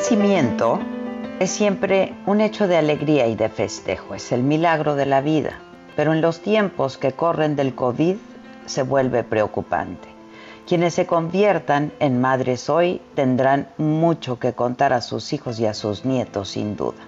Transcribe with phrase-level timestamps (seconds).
[0.00, 0.80] Nacimiento
[1.40, 5.60] es siempre un hecho de alegría y de festejo, es el milagro de la vida,
[5.94, 8.16] pero en los tiempos que corren del COVID
[8.64, 10.08] se vuelve preocupante.
[10.66, 15.74] Quienes se conviertan en madres hoy tendrán mucho que contar a sus hijos y a
[15.74, 17.02] sus nietos, sin duda.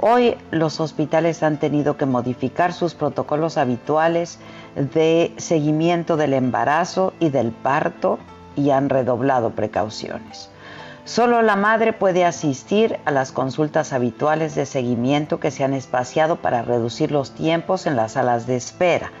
[0.00, 4.40] Hoy los hospitales han tenido que modificar sus protocolos habituales
[4.74, 8.18] de seguimiento del embarazo y del parto
[8.56, 10.50] y han redoblado precauciones.
[11.06, 16.34] Solo la madre puede asistir a las consultas habituales de seguimiento que se han espaciado
[16.34, 19.12] para reducir los tiempos en las salas de espera.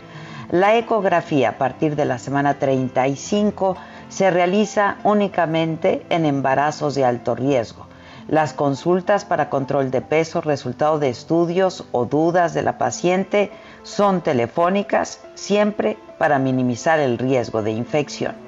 [0.50, 3.76] La ecografía a partir de la semana 35
[4.08, 7.86] se realiza únicamente en embarazos de alto riesgo.
[8.26, 13.52] Las consultas para control de peso, resultado de estudios o dudas de la paciente
[13.84, 18.45] son telefónicas, siempre para minimizar el riesgo de infección.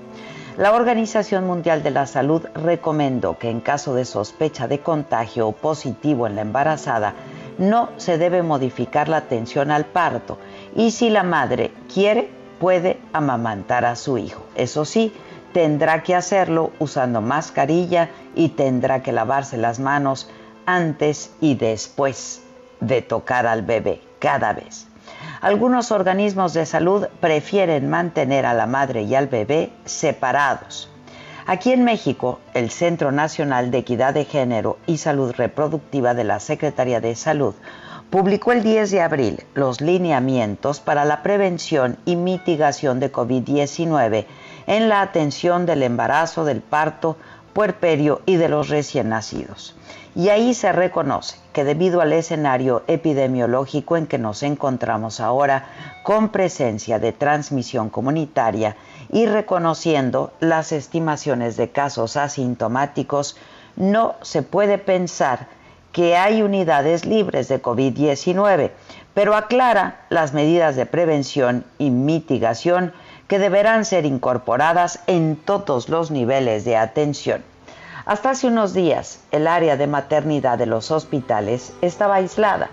[0.58, 6.26] La Organización Mundial de la Salud recomendó que en caso de sospecha de contagio positivo
[6.26, 7.14] en la embarazada,
[7.58, 10.36] no se debe modificar la atención al parto
[10.74, 14.42] y si la madre quiere, puede amamantar a su hijo.
[14.56, 15.12] Eso sí,
[15.52, 20.28] tendrá que hacerlo usando mascarilla y tendrá que lavarse las manos
[20.66, 22.42] antes y después
[22.80, 24.87] de tocar al bebé cada vez.
[25.40, 30.90] Algunos organismos de salud prefieren mantener a la madre y al bebé separados.
[31.46, 36.40] Aquí en México, el Centro Nacional de Equidad de Género y Salud Reproductiva de la
[36.40, 37.54] Secretaría de Salud
[38.10, 44.26] publicó el 10 de abril los lineamientos para la prevención y mitigación de COVID-19
[44.66, 47.16] en la atención del embarazo, del parto,
[47.52, 49.76] puerperio y de los recién nacidos.
[50.14, 55.66] Y ahí se reconoce que debido al escenario epidemiológico en que nos encontramos ahora,
[56.02, 58.76] con presencia de transmisión comunitaria
[59.12, 63.36] y reconociendo las estimaciones de casos asintomáticos,
[63.76, 65.46] no se puede pensar
[65.92, 68.70] que hay unidades libres de COVID-19,
[69.14, 72.92] pero aclara las medidas de prevención y mitigación
[73.26, 77.42] que deberán ser incorporadas en todos los niveles de atención.
[78.08, 82.70] Hasta hace unos días, el área de maternidad de los hospitales estaba aislada,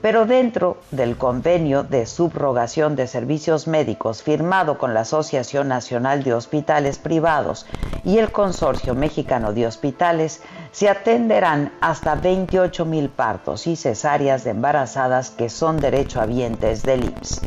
[0.00, 6.34] pero dentro del convenio de subrogación de servicios médicos firmado con la Asociación Nacional de
[6.34, 7.66] Hospitales Privados
[8.04, 14.50] y el Consorcio Mexicano de Hospitales, se atenderán hasta 28 mil partos y cesáreas de
[14.50, 17.40] embarazadas que son derechohabientes del IMSS.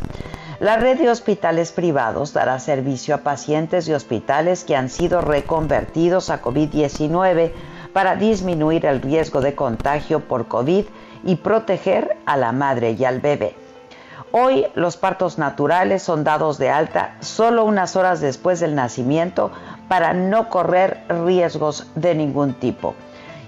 [0.60, 6.30] La red de hospitales privados dará servicio a pacientes de hospitales que han sido reconvertidos
[6.30, 7.54] a COVID-19
[7.94, 10.84] para disminuir el riesgo de contagio por COVID
[11.24, 13.56] y proteger a la madre y al bebé.
[14.34, 19.52] Hoy los partos naturales son dados de alta solo unas horas después del nacimiento
[19.88, 22.96] para no correr riesgos de ningún tipo.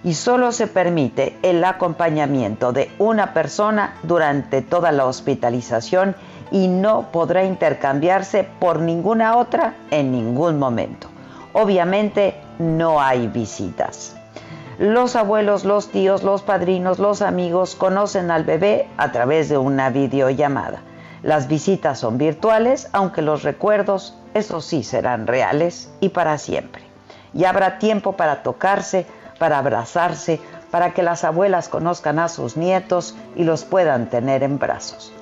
[0.05, 6.15] Y solo se permite el acompañamiento de una persona durante toda la hospitalización
[6.51, 11.07] y no podrá intercambiarse por ninguna otra en ningún momento.
[11.53, 14.15] Obviamente no hay visitas.
[14.77, 19.89] Los abuelos, los tíos, los padrinos, los amigos conocen al bebé a través de una
[19.89, 20.81] videollamada.
[21.23, 26.81] Las visitas son virtuales, aunque los recuerdos, eso sí, serán reales y para siempre.
[27.33, 29.05] Y habrá tiempo para tocarse,
[29.37, 34.57] para abrazarse, para que las abuelas conozcan a sus nietos y los puedan tener en
[34.57, 35.13] brazos.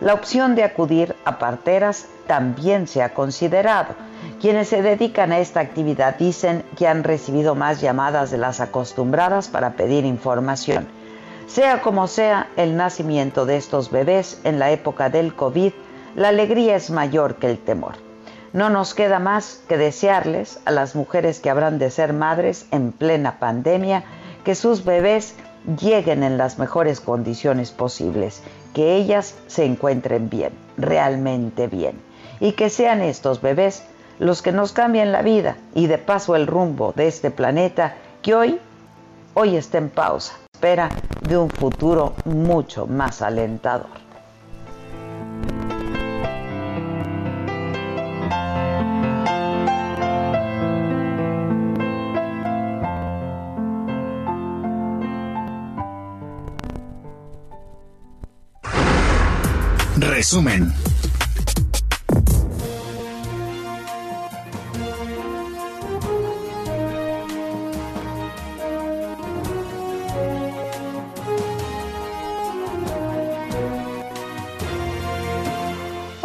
[0.00, 3.94] La opción de acudir a parteras también se ha considerado.
[4.40, 9.48] Quienes se dedican a esta actividad dicen que han recibido más llamadas de las acostumbradas
[9.48, 10.86] para pedir información.
[11.46, 15.72] Sea como sea el nacimiento de estos bebés en la época del COVID,
[16.14, 17.94] la alegría es mayor que el temor.
[18.52, 22.92] No nos queda más que desearles a las mujeres que habrán de ser madres en
[22.92, 24.04] plena pandemia
[24.44, 25.34] que sus bebés
[25.80, 28.42] lleguen en las mejores condiciones posibles,
[28.76, 31.98] que ellas se encuentren bien, realmente bien,
[32.40, 33.82] y que sean estos bebés
[34.18, 38.34] los que nos cambien la vida y de paso el rumbo de este planeta que
[38.34, 38.60] hoy,
[39.32, 40.90] hoy está en pausa, espera
[41.26, 44.05] de un futuro mucho más alentador.
[60.16, 60.72] Resumen.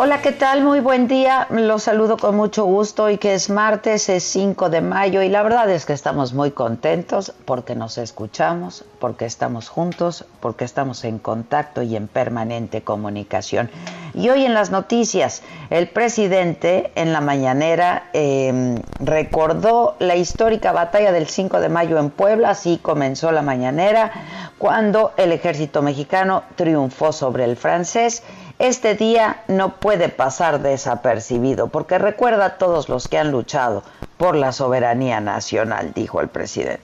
[0.04, 0.64] Hola, ¿qué tal?
[0.64, 1.46] Muy buen día.
[1.52, 5.44] Los saludo con mucho gusto y que es martes, es 5 de mayo y la
[5.44, 11.20] verdad es que estamos muy contentos porque nos escuchamos, porque estamos juntos, porque estamos en
[11.20, 13.70] contacto y en permanente comunicación.
[14.16, 21.12] Y hoy en las noticias, el presidente en la mañanera em, recordó la histórica batalla
[21.12, 24.12] del 5 de mayo en Puebla, así comenzó la mañanera,
[24.58, 28.24] cuando el ejército mexicano triunfó sobre el francés
[28.62, 33.84] este día no puede pasar desapercibido porque recuerda a todos los que han luchado
[34.18, 36.82] por la soberanía nacional, dijo el presidente.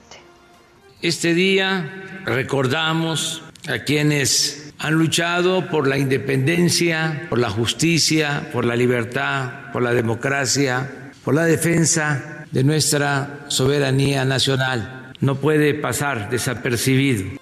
[1.02, 1.88] Este día
[2.24, 9.82] recordamos a quienes han luchado por la independencia, por la justicia, por la libertad, por
[9.82, 15.12] la democracia, por la defensa de nuestra soberanía nacional.
[15.20, 17.37] No puede pasar desapercibido.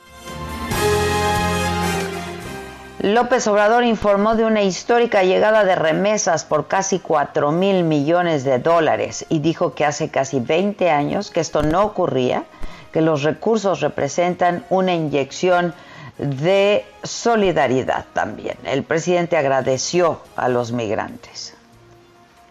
[3.01, 8.59] López Obrador informó de una histórica llegada de remesas por casi 4 mil millones de
[8.59, 12.45] dólares y dijo que hace casi 20 años que esto no ocurría,
[12.95, 15.75] que los recursos representan una inyección
[16.17, 18.57] de solidaridad también.
[18.65, 21.55] El presidente agradeció a los migrantes.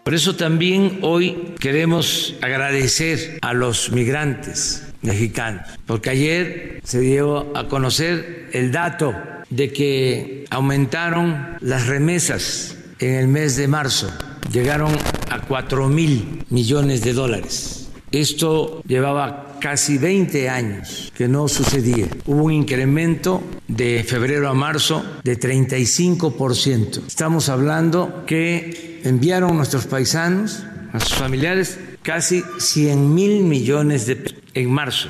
[0.04, 7.68] Por eso también hoy queremos agradecer a los migrantes mexicanos, porque ayer se dio a
[7.68, 9.14] conocer el dato
[9.48, 14.10] de que aumentaron las remesas en el mes de marzo,
[14.52, 14.92] llegaron
[15.30, 17.88] a 4 mil millones de dólares.
[18.12, 22.06] Esto llevaba casi 20 años que no sucedía.
[22.24, 27.06] Hubo un incremento de febrero a marzo de 35%.
[27.06, 34.38] Estamos hablando que enviaron nuestros paisanos, a sus familiares, casi 100 mil millones de pesos
[34.54, 35.08] en marzo.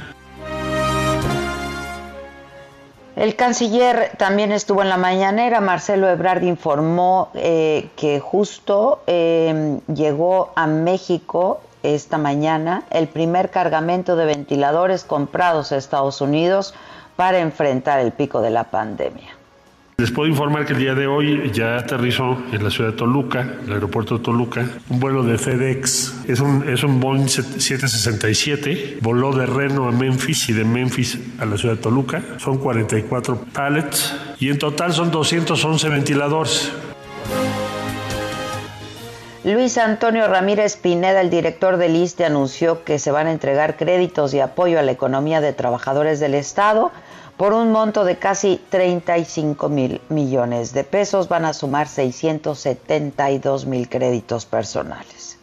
[3.17, 5.61] El canciller también estuvo en la mañanera.
[5.61, 14.17] Marcelo Ebrard informó eh, que justo eh, llegó a México esta mañana el primer cargamento
[14.17, 16.73] de ventiladores comprados a Estados Unidos
[17.15, 19.37] para enfrentar el pico de la pandemia.
[19.99, 23.55] Les puedo informar que el día de hoy ya aterrizó en la ciudad de Toluca,
[23.65, 26.27] el aeropuerto de Toluca, un vuelo de FedEx.
[26.29, 28.99] Es un, es un Boeing 767.
[29.01, 32.23] Voló de Reno a Memphis y de Memphis a la ciudad de Toluca.
[32.37, 36.73] Son 44 pallets y en total son 211 ventiladores.
[39.45, 44.35] Luis Antonio Ramírez Pineda, el director del ISTE, anunció que se van a entregar créditos
[44.35, 46.93] y apoyo a la economía de trabajadores del Estado
[47.37, 51.29] por un monto de casi 35 mil millones de pesos.
[51.29, 55.39] Van a sumar 672 mil créditos personales.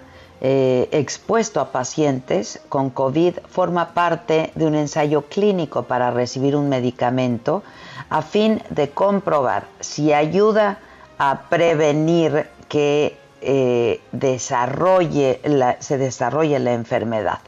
[0.42, 6.68] eh, expuesto a pacientes con COVID, forma parte de un ensayo clínico para recibir un
[6.68, 7.63] medicamento
[8.10, 10.80] a fin de comprobar si ayuda
[11.18, 15.40] a prevenir que eh, desarrolle
[15.80, 17.40] se desarrolle la enfermedad.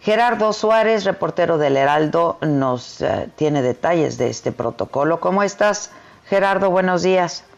[0.00, 5.18] Gerardo Suárez, reportero del Heraldo, nos eh, tiene detalles de este protocolo.
[5.20, 5.94] ¿Cómo estás,
[6.26, 6.70] Gerardo?
[6.70, 7.48] Buenos días.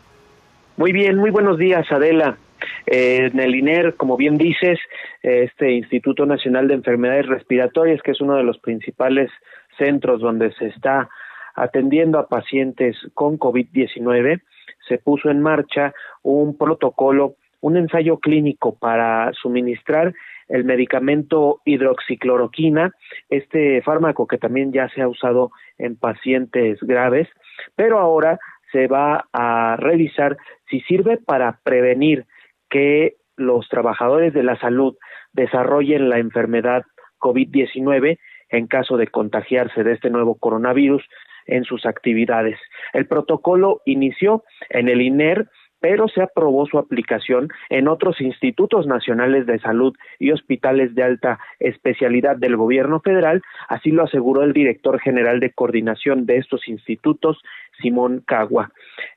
[0.77, 2.39] Muy bien, muy buenos días, Adela.
[2.87, 4.79] Eh, en el INER, como bien dices,
[5.23, 9.31] este Instituto Nacional de Enfermedades Respiratorias, que es uno de los principales
[9.77, 11.09] centros donde se está
[11.57, 14.43] atendiendo a pacientes con COVID-19,
[14.89, 20.15] se puso en marcha un protocolo, un ensayo clínico para suministrar
[20.49, 22.93] el medicamento hidroxicloroquina,
[23.29, 27.29] este fármaco que también ya se ha usado en pacientes graves,
[27.75, 28.39] pero ahora
[28.71, 30.37] se va a revisar
[30.71, 32.27] si sirve para prevenir
[32.69, 34.97] que los trabajadores de la salud
[35.33, 36.85] desarrollen la enfermedad
[37.19, 38.19] COVID-19
[38.51, 41.03] en caso de contagiarse de este nuevo coronavirus
[41.47, 42.59] en sus actividades.
[42.93, 45.49] El protocolo inició en el INER
[45.81, 51.39] pero se aprobó su aplicación en otros institutos nacionales de salud y hospitales de alta
[51.61, 57.41] especialidad del gobierno federal, así lo aseguró el director general de coordinación de estos institutos,
[57.81, 58.73] Simón Cagua.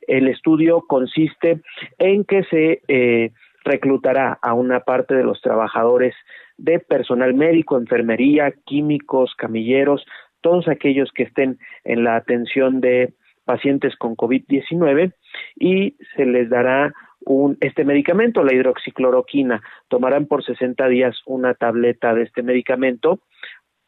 [0.07, 1.61] El estudio consiste
[1.97, 3.31] en que se eh,
[3.63, 6.13] reclutará a una parte de los trabajadores
[6.57, 10.05] de personal médico, enfermería, químicos, camilleros,
[10.41, 13.13] todos aquellos que estén en la atención de
[13.45, 15.13] pacientes con COVID-19
[15.55, 16.93] y se les dará
[17.25, 19.61] un, este medicamento, la hidroxicloroquina.
[19.87, 23.19] Tomarán por 60 días una tableta de este medicamento,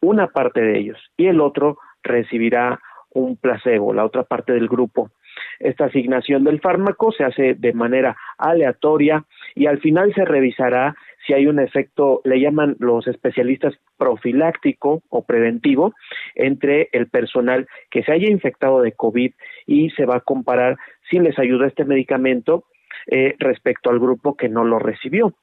[0.01, 2.79] una parte de ellos, y el otro recibirá
[3.13, 5.11] un placebo, la otra parte del grupo.
[5.59, 11.33] Esta asignación del fármaco se hace de manera aleatoria y al final se revisará si
[11.33, 15.93] hay un efecto, le llaman los especialistas profiláctico o preventivo
[16.35, 19.31] entre el personal que se haya infectado de COVID
[19.67, 20.77] y se va a comparar
[21.09, 22.65] si les ayuda este medicamento
[23.07, 25.33] eh, respecto al grupo que no lo recibió.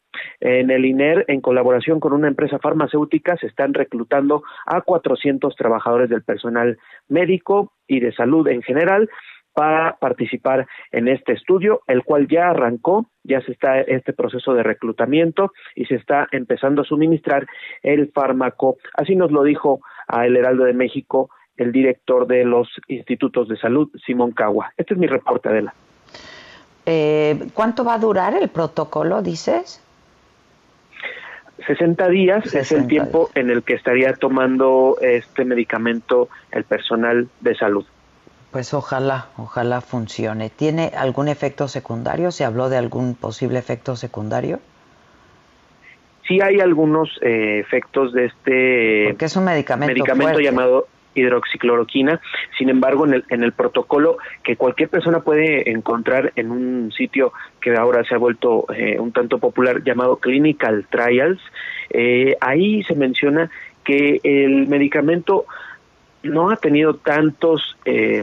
[0.40, 6.08] En el INER, en colaboración con una empresa farmacéutica, se están reclutando a 400 trabajadores
[6.08, 9.08] del personal médico y de salud en general
[9.58, 14.62] para participar en este estudio, el cual ya arrancó, ya se está este proceso de
[14.62, 17.44] reclutamiento y se está empezando a suministrar
[17.82, 18.76] el fármaco.
[18.94, 23.56] Así nos lo dijo a El Heraldo de México el director de los institutos de
[23.56, 24.72] salud, Simón Cagua.
[24.76, 25.74] Este es mi reporte, Adela.
[26.86, 29.84] Eh, ¿Cuánto va a durar el protocolo, dices?
[31.66, 37.56] 60 días es el tiempo en el que estaría tomando este medicamento el personal de
[37.56, 37.84] salud.
[38.50, 40.50] Pues ojalá, ojalá funcione.
[40.50, 42.30] ¿Tiene algún efecto secundario?
[42.30, 44.60] ¿Se habló de algún posible efecto secundario?
[46.26, 52.20] Sí hay algunos eh, efectos de este Porque es un medicamento, medicamento llamado hidroxicloroquina.
[52.56, 57.32] Sin embargo, en el, en el protocolo que cualquier persona puede encontrar en un sitio
[57.60, 61.40] que ahora se ha vuelto eh, un tanto popular llamado Clinical Trials,
[61.90, 63.50] eh, ahí se menciona
[63.84, 65.46] que el medicamento
[66.28, 68.22] no ha tenido tantos eh,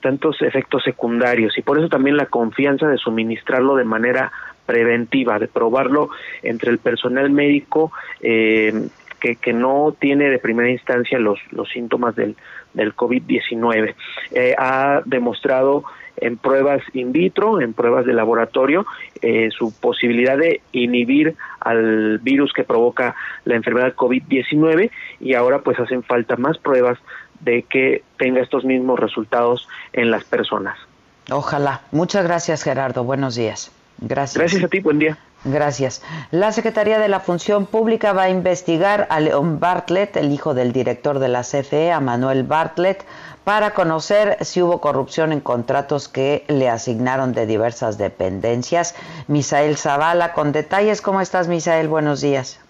[0.00, 4.32] tantos efectos secundarios y por eso también la confianza de suministrarlo de manera
[4.66, 6.10] preventiva, de probarlo
[6.42, 8.88] entre el personal médico eh,
[9.20, 12.36] que, que, no tiene de primera instancia los, los síntomas del,
[12.74, 13.94] del COVID-19.
[14.32, 15.84] Eh, ha demostrado
[16.16, 18.86] en pruebas in vitro, en pruebas de laboratorio,
[19.22, 25.78] eh, su posibilidad de inhibir al virus que provoca la enfermedad COVID-19 y ahora pues
[25.78, 26.98] hacen falta más pruebas
[27.42, 30.78] de que tenga estos mismos resultados en las personas.
[31.30, 31.82] Ojalá.
[31.90, 33.04] Muchas gracias Gerardo.
[33.04, 33.70] Buenos días.
[33.98, 34.38] Gracias.
[34.38, 34.80] Gracias a ti.
[34.80, 35.18] Buen día.
[35.44, 36.02] Gracias.
[36.30, 40.72] La Secretaría de la Función Pública va a investigar a León Bartlett, el hijo del
[40.72, 43.04] director de la CFE, a Manuel Bartlett,
[43.42, 48.94] para conocer si hubo corrupción en contratos que le asignaron de diversas dependencias.
[49.26, 51.00] Misael Zavala, con detalles.
[51.00, 51.88] ¿Cómo estás, Misael?
[51.88, 52.60] Buenos días.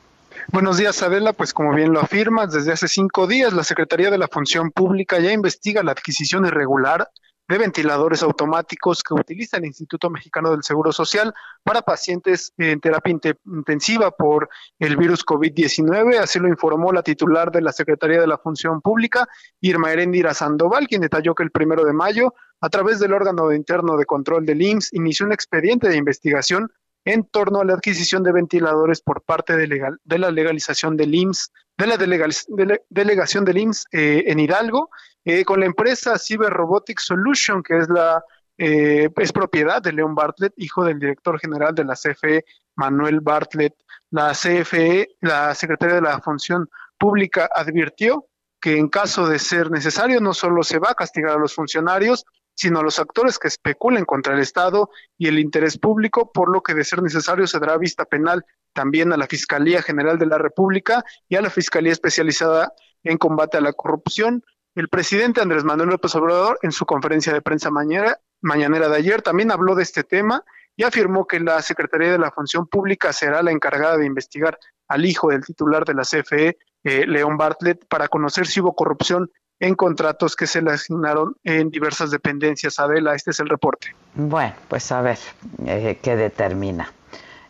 [0.49, 1.33] Buenos días, Adela.
[1.33, 5.21] Pues como bien lo afirmas, desde hace cinco días la Secretaría de la Función Pública
[5.21, 7.09] ya investiga la adquisición irregular
[7.49, 11.33] de ventiladores automáticos que utiliza el Instituto Mexicano del Seguro Social
[11.63, 16.19] para pacientes en terapia intensiva por el virus COVID-19.
[16.19, 19.29] Así lo informó la titular de la Secretaría de la Función Pública,
[19.61, 23.97] Irma Erendira Sandoval, quien detalló que el primero de mayo, a través del órgano interno
[23.97, 26.71] de control del IMSS, inició un expediente de investigación
[27.05, 31.15] en torno a la adquisición de ventiladores por parte de, legal, de la legalización del
[31.15, 34.91] IMSS, de la delegación del IMSS eh, en Hidalgo
[35.25, 38.23] eh, con la empresa Cyber Robotics Solution, que es la
[38.59, 42.45] eh, es propiedad de León Bartlett, hijo del director general de la CFE,
[42.77, 43.75] Manuel Bartlett.
[44.11, 46.69] La CFE, la Secretaría de la Función
[46.99, 48.27] Pública, advirtió
[48.61, 52.25] que en caso de ser necesario no solo se va a castigar a los funcionarios,
[52.63, 54.89] sino a los actores que especulen contra el Estado
[55.19, 59.13] y el interés público, por lo que de ser necesario se dará vista penal también
[59.13, 63.61] a la Fiscalía General de la República y a la Fiscalía Especializada en Combate a
[63.61, 64.45] la Corrupción,
[64.77, 69.23] el presidente Andrés Manuel López Obrador, en su conferencia de prensa mañana, mañanera de ayer,
[69.23, 70.45] también habló de este tema
[70.77, 75.05] y afirmó que la Secretaría de la Función Pública será la encargada de investigar al
[75.05, 79.31] hijo del titular de la CFE, eh, León Bartlett, para conocer si hubo corrupción
[79.63, 82.81] en contratos que se le asignaron en diversas dependencias.
[82.81, 83.95] Adela, este es el reporte.
[84.15, 85.19] Bueno, pues a ver
[85.65, 86.93] eh, qué determina.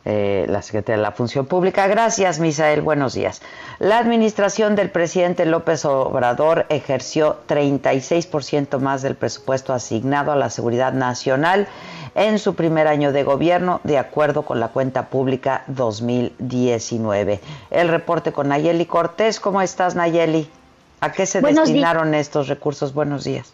[0.04, 1.87] Eh, la Secretaría de la Función Pública.
[1.87, 2.83] Gracias, Misael.
[2.83, 3.40] Buenos días.
[3.78, 10.92] La administración del presidente López Obrador ejerció 36% más del presupuesto asignado a la seguridad
[10.92, 11.66] nacional
[12.14, 17.40] en su primer año de gobierno, de acuerdo con la cuenta pública 2019.
[17.71, 19.40] El reporte con Nayeli Cortés.
[19.40, 20.50] ¿Cómo estás, Nayeli?
[21.02, 22.94] ¿A qué se destinaron estos recursos?
[22.94, 23.52] Buenos días.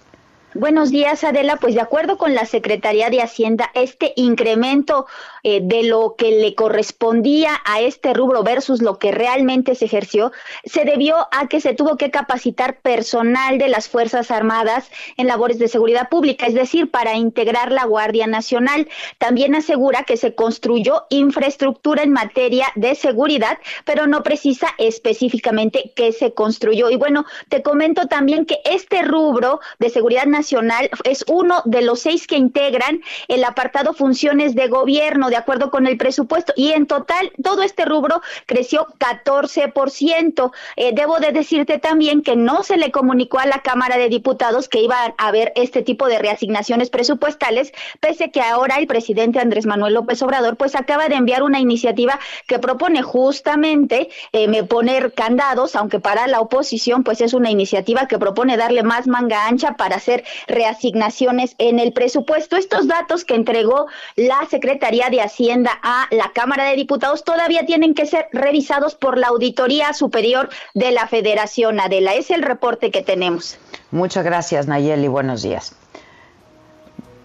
[0.53, 1.57] Buenos días, Adela.
[1.57, 5.07] Pues de acuerdo con la Secretaría de Hacienda, este incremento
[5.51, 10.31] eh, de lo que le correspondía a este rubro versus lo que realmente se ejerció,
[10.65, 15.59] se debió a que se tuvo que capacitar personal de las Fuerzas Armadas en labores
[15.59, 18.89] de seguridad pública, es decir, para integrar la Guardia Nacional.
[19.17, 23.57] También asegura que se construyó infraestructura en materia de seguridad,
[23.87, 26.91] pero no precisa específicamente qué se construyó.
[26.91, 32.01] Y bueno, te comento también que este rubro de seguridad nacional es uno de los
[32.01, 36.87] seis que integran el apartado funciones de gobierno de acuerdo con el presupuesto y en
[36.87, 40.53] total todo este rubro creció 14%.
[40.77, 44.69] Eh, debo de decirte también que no se le comunicó a la Cámara de Diputados
[44.69, 49.67] que iba a haber este tipo de reasignaciones presupuestales, pese que ahora el presidente Andrés
[49.67, 55.77] Manuel López Obrador pues acaba de enviar una iniciativa que propone justamente eh, poner candados,
[55.77, 59.97] aunque para la oposición pues es una iniciativa que propone darle más manga ancha para
[59.97, 62.57] hacer reasignaciones en el presupuesto.
[62.57, 67.95] Estos datos que entregó la Secretaría de Hacienda a la Cámara de Diputados todavía tienen
[67.95, 71.81] que ser revisados por la Auditoría Superior de la Federación.
[71.81, 73.59] Adela, es el reporte que tenemos.
[73.91, 75.09] Muchas gracias, Nayeli.
[75.09, 75.75] Buenos días.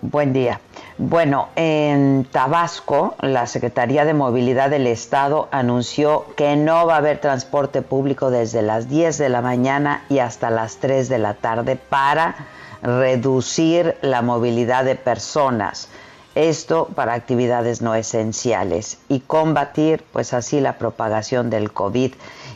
[0.01, 0.59] Buen día.
[0.97, 7.19] Bueno, en Tabasco, la Secretaría de Movilidad del Estado anunció que no va a haber
[7.19, 11.77] transporte público desde las 10 de la mañana y hasta las 3 de la tarde
[11.77, 12.35] para
[12.81, 15.87] reducir la movilidad de personas.
[16.35, 22.13] Esto para actividades no esenciales y combatir pues así la propagación del COVID.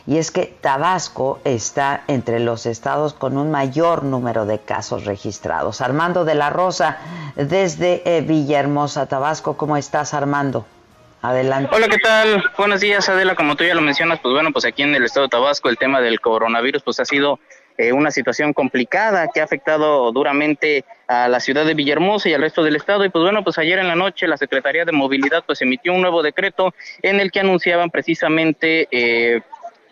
[0.08, 5.80] Y es que Tabasco está entre los estados con un mayor número de casos registrados.
[5.80, 6.98] Armando de la Rosa,
[7.36, 10.66] desde eh, Villahermosa, Tabasco, ¿cómo estás Armando?
[11.22, 11.70] Adelante.
[11.74, 12.44] Hola, ¿qué tal?
[12.56, 13.34] Buenos días, Adela.
[13.34, 15.76] Como tú ya lo mencionas, pues bueno, pues aquí en el estado de Tabasco el
[15.76, 17.38] tema del coronavirus pues ha sido
[17.78, 22.40] eh, una situación complicada que ha afectado duramente a la ciudad de Villahermosa y al
[22.40, 23.04] resto del estado.
[23.04, 26.02] Y pues bueno, pues ayer en la noche la Secretaría de Movilidad pues emitió un
[26.02, 29.42] nuevo decreto en el que anunciaban precisamente eh,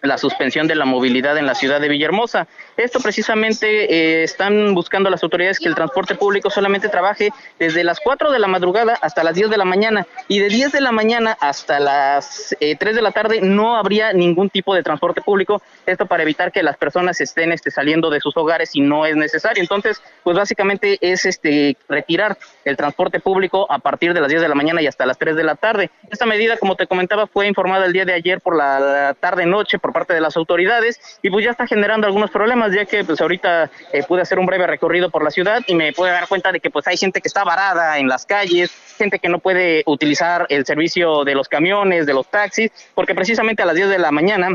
[0.03, 2.49] la suspensión de la movilidad en la ciudad de Villahermosa.
[2.76, 8.00] Esto precisamente eh, están buscando las autoridades que el transporte público solamente trabaje desde las
[8.00, 10.92] 4 de la madrugada hasta las 10 de la mañana y de 10 de la
[10.92, 15.62] mañana hasta las eh, 3 de la tarde no habría ningún tipo de transporte público.
[15.86, 19.16] Esto para evitar que las personas estén este, saliendo de sus hogares si no es
[19.16, 19.62] necesario.
[19.62, 24.48] Entonces, pues básicamente es este retirar el transporte público a partir de las 10 de
[24.48, 25.90] la mañana y hasta las 3 de la tarde.
[26.10, 29.92] Esta medida, como te comentaba, fue informada el día de ayer por la tarde-noche por
[29.92, 33.70] parte de las autoridades y pues ya está generando algunos problemas, ya que pues ahorita
[33.92, 36.61] eh, pude hacer un breve recorrido por la ciudad y me pude dar cuenta de
[36.61, 40.46] que pues hay gente que está varada en las calles, gente que no puede utilizar
[40.48, 44.11] el servicio de los camiones, de los taxis, porque precisamente a las 10 de la
[44.11, 44.48] mañana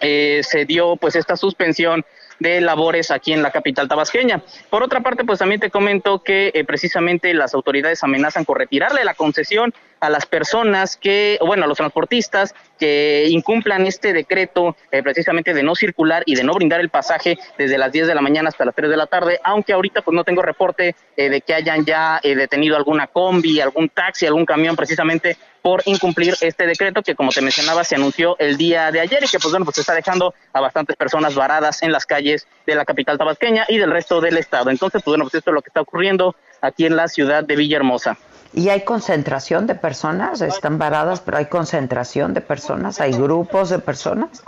[0.00, 2.04] eh, se dio pues esta suspensión
[2.38, 4.42] de labores aquí en la capital tabasqueña.
[4.70, 9.04] Por otra parte, pues también te comento que eh, precisamente las autoridades amenazan con retirarle
[9.04, 15.02] la concesión a las personas que, bueno, a los transportistas que incumplan este decreto eh,
[15.02, 18.20] precisamente de no circular y de no brindar el pasaje desde las 10 de la
[18.20, 21.40] mañana hasta las 3 de la tarde, aunque ahorita pues no tengo reporte eh, de
[21.40, 27.02] que hayan ya detenido alguna combi, algún taxi, algún camión precisamente por incumplir este decreto
[27.02, 29.78] que como te mencionaba se anunció el día de ayer y que pues bueno pues
[29.78, 33.90] está dejando a bastantes personas varadas en las calles de la capital tabasqueña y del
[33.90, 34.68] resto del estado.
[34.68, 37.56] Entonces pues bueno pues esto es lo que está ocurriendo aquí en la ciudad de
[37.56, 38.18] Villahermosa.
[38.52, 40.42] ¿Y hay concentración de personas?
[40.42, 44.44] Están varadas, pero hay concentración de personas, hay grupos de personas.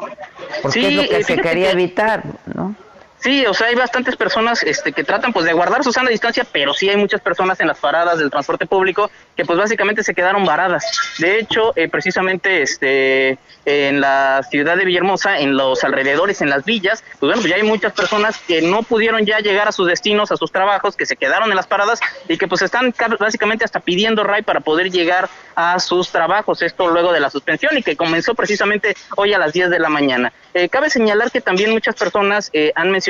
[0.60, 2.24] Porque es lo que se quería evitar,
[2.54, 2.74] ¿no?
[3.18, 6.46] Sí, o sea, hay bastantes personas este, que tratan pues de guardar su sana distancia,
[6.50, 10.14] pero sí hay muchas personas en las paradas del transporte público que pues básicamente se
[10.14, 10.84] quedaron varadas.
[11.18, 16.64] De hecho, eh, precisamente este, en la ciudad de Villahermosa, en los alrededores, en las
[16.64, 19.88] villas, pues bueno, pues ya hay muchas personas que no pudieron ya llegar a sus
[19.88, 23.64] destinos, a sus trabajos, que se quedaron en las paradas y que pues están básicamente
[23.64, 26.62] hasta pidiendo RAI para poder llegar a sus trabajos.
[26.62, 29.88] Esto luego de la suspensión y que comenzó precisamente hoy a las 10 de la
[29.88, 30.32] mañana.
[30.54, 33.05] Eh, cabe señalar que también muchas personas eh, han mencionado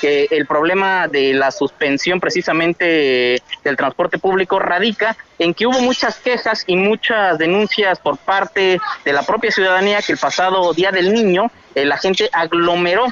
[0.00, 5.80] que el problema de la suspensión precisamente eh, del transporte público radica en que hubo
[5.80, 10.90] muchas quejas y muchas denuncias por parte de la propia ciudadanía que el pasado Día
[10.90, 13.06] del Niño la gente aglomeró,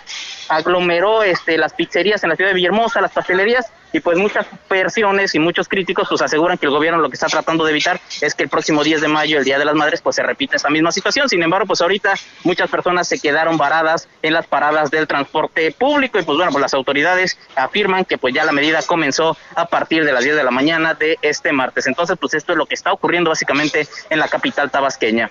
[0.49, 5.35] aglomeró este, las pizzerías en la ciudad de Villahermosa, las pastelerías, y pues muchas versiones
[5.35, 8.35] y muchos críticos pues aseguran que el gobierno lo que está tratando de evitar es
[8.35, 10.69] que el próximo 10 de mayo, el Día de las Madres, pues se repita esta
[10.69, 11.29] misma situación.
[11.29, 16.19] Sin embargo, pues ahorita muchas personas se quedaron varadas en las paradas del transporte público
[16.19, 20.05] y pues bueno, pues las autoridades afirman que pues ya la medida comenzó a partir
[20.05, 21.87] de las 10 de la mañana de este martes.
[21.87, 25.31] Entonces, pues esto es lo que está ocurriendo básicamente en la capital tabasqueña.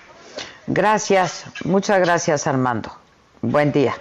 [0.66, 2.90] Gracias, muchas gracias Armando.
[3.42, 3.94] Buen día.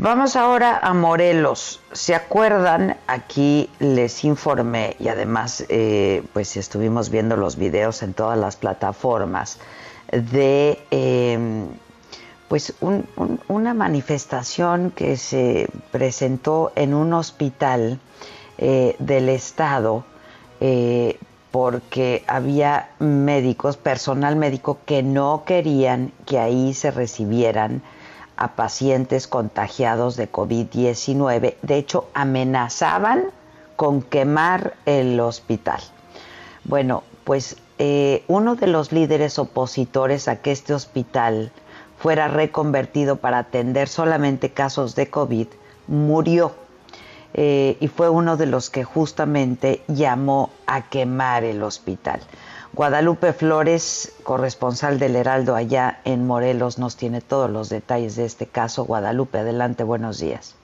[0.00, 1.80] Vamos ahora a Morelos.
[1.90, 2.96] ¿Se acuerdan?
[3.08, 9.58] Aquí les informé y además eh, pues estuvimos viendo los videos en todas las plataformas
[10.12, 11.66] de em,
[12.46, 17.98] pues una manifestación que se presentó en un hospital
[18.56, 20.04] eh, del estado
[20.60, 21.18] eh,
[21.50, 27.82] porque había médicos, personal médico que no querían que ahí se recibieran
[28.38, 31.56] a pacientes contagiados de COVID-19.
[31.60, 33.24] De hecho, amenazaban
[33.76, 35.80] con quemar el hospital.
[36.64, 41.52] Bueno, pues eh, uno de los líderes opositores a que este hospital
[41.98, 45.48] fuera reconvertido para atender solamente casos de COVID
[45.88, 46.54] murió
[47.34, 52.20] eh, y fue uno de los que justamente llamó a quemar el hospital.
[52.78, 58.46] Guadalupe Flores, corresponsal del Heraldo allá en Morelos, nos tiene todos los detalles de este
[58.46, 58.84] caso.
[58.84, 60.54] Guadalupe, adelante, buenos días.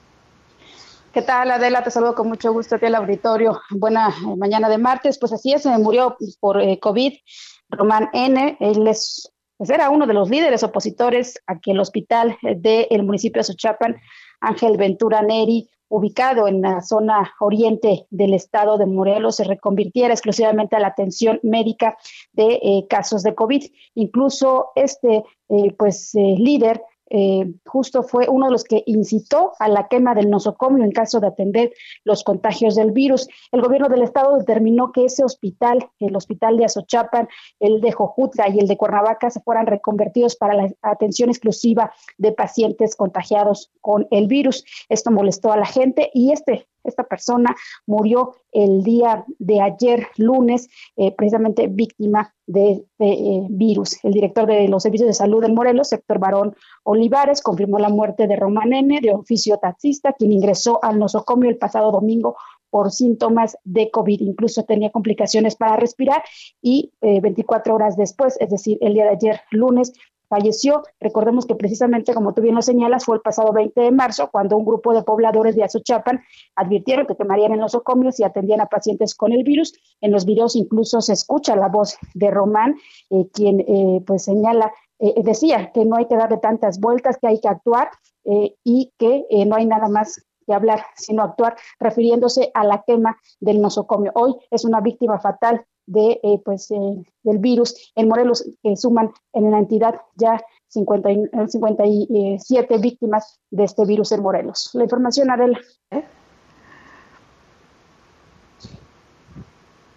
[1.11, 1.83] ¿Qué tal, Adela?
[1.83, 3.59] Te saludo con mucho gusto aquí al auditorio.
[3.69, 5.19] Buena eh, mañana de martes.
[5.19, 7.11] Pues así es, murió por eh, COVID
[7.67, 8.55] Román N.
[8.61, 13.41] Él es, pues era uno de los líderes opositores aquí en el hospital del municipio
[13.41, 13.97] de Sochapan,
[14.39, 20.75] Ángel Ventura Neri ubicado en la zona oriente del estado de Morelos, se reconvirtiera exclusivamente
[20.75, 21.97] a la atención médica
[22.33, 23.63] de eh, casos de COVID.
[23.95, 29.69] Incluso este eh, pues, eh, líder eh, justo fue uno de los que incitó a
[29.69, 33.27] la quema del nosocomio en caso de atender los contagios del virus.
[33.51, 37.27] El gobierno del estado determinó que ese hospital, el hospital de Azochapan,
[37.59, 42.31] el de Jojutla y el de Cuernavaca se fueran reconvertidos para la atención exclusiva de
[42.31, 44.65] pacientes contagiados con el virus.
[44.89, 50.69] Esto molestó a la gente y este esta persona murió el día de ayer, lunes,
[50.95, 54.03] eh, precisamente víctima de, eh, virus.
[54.03, 58.27] El director de los servicios de salud en Morelos, sector Barón Olivares, confirmó la muerte
[58.27, 62.35] de Román N., de oficio taxista, quien ingresó al nosocomio el pasado domingo
[62.69, 64.19] por síntomas de COVID.
[64.21, 66.21] Incluso tenía complicaciones para respirar
[66.61, 69.93] y 24 eh, horas después, es decir, el día de ayer, lunes,
[70.27, 70.83] falleció.
[70.99, 74.57] Recordemos que precisamente, como tú bien lo señalas, fue el pasado 20 de marzo cuando
[74.57, 76.21] un grupo de pobladores de Azochapan
[76.55, 79.73] advirtieron que quemarían en los ocomios y atendían a pacientes con el virus.
[80.01, 82.75] En los videos incluso se escucha la voz de Román,
[83.09, 87.27] eh, quien eh, pues señala, eh, decía que no hay que darle tantas vueltas, que
[87.27, 87.89] hay que actuar
[88.63, 93.61] y que no hay nada más que hablar, sino actuar, refiriéndose a la quema del
[93.61, 94.11] nosocomio.
[94.15, 99.11] Hoy es una víctima fatal de, eh, pues, eh, del virus en Morelos, que suman
[99.33, 104.71] en la entidad ya 57 víctimas de este virus en Morelos.
[104.73, 105.59] La información, Adela.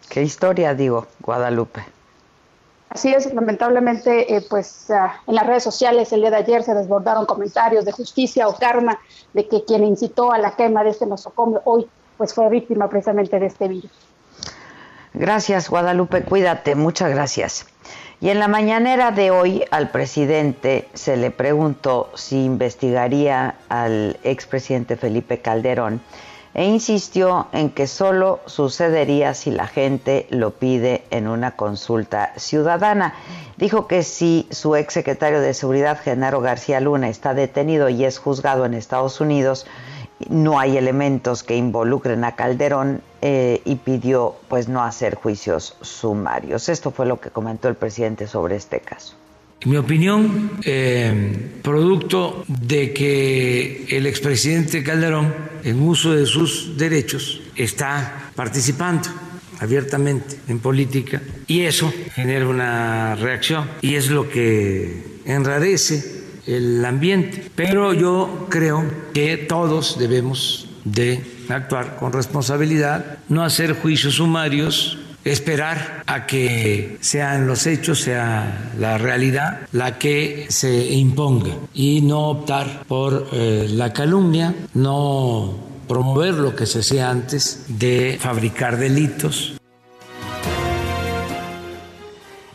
[0.09, 1.83] ¿Qué historia, digo, Guadalupe?
[2.91, 6.75] Así es, lamentablemente, eh, pues ah, en las redes sociales el día de ayer se
[6.75, 8.99] desbordaron comentarios de justicia o karma
[9.35, 13.39] de que quien incitó a la quema de este nosocomio hoy pues fue víctima precisamente
[13.39, 13.91] de este virus.
[15.19, 17.67] Gracias, Guadalupe, cuídate, muchas gracias.
[18.21, 24.97] Y en la mañanera de hoy al presidente se le preguntó si investigaría al expresidente
[24.97, 26.01] Felipe Calderón
[26.55, 33.15] e insistió en que solo sucedería si la gente lo pide en una consulta ciudadana.
[33.57, 38.65] Dijo que si su exsecretario de Seguridad, Genaro García Luna, está detenido y es juzgado
[38.65, 39.67] en Estados Unidos,
[40.29, 46.69] no hay elementos que involucren a Calderón eh, y pidió pues no hacer juicios sumarios.
[46.69, 49.15] Esto fue lo que comentó el presidente sobre este caso.
[49.65, 58.31] Mi opinión, eh, producto de que el expresidente Calderón, en uso de sus derechos, está
[58.37, 59.09] participando
[59.59, 66.18] abiertamente en política y eso genera una reacción y es lo que enrarece
[66.49, 67.51] el ambiente.
[67.55, 76.03] Pero yo creo que todos debemos de actuar con responsabilidad, no hacer juicios sumarios, esperar
[76.07, 82.85] a que sean los hechos, sea la realidad la que se imponga y no optar
[82.87, 85.55] por eh, la calumnia, no
[85.87, 89.58] promover lo que se hacía antes de fabricar delitos.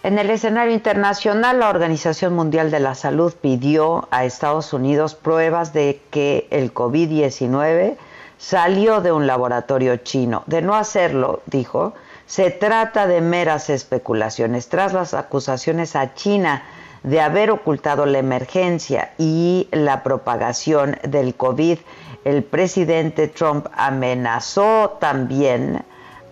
[0.04, 5.72] En el escenario internacional, la Organización Mundial de la Salud pidió a Estados Unidos pruebas
[5.72, 7.96] de que el COVID-19
[8.38, 10.44] salió de un laboratorio chino.
[10.46, 11.94] De no hacerlo, dijo,
[12.26, 14.68] se trata de meras especulaciones.
[14.68, 16.64] Tras las acusaciones a China
[17.04, 21.78] de haber ocultado la emergencia y la propagación del COVID,
[22.26, 25.86] el presidente Trump amenazó también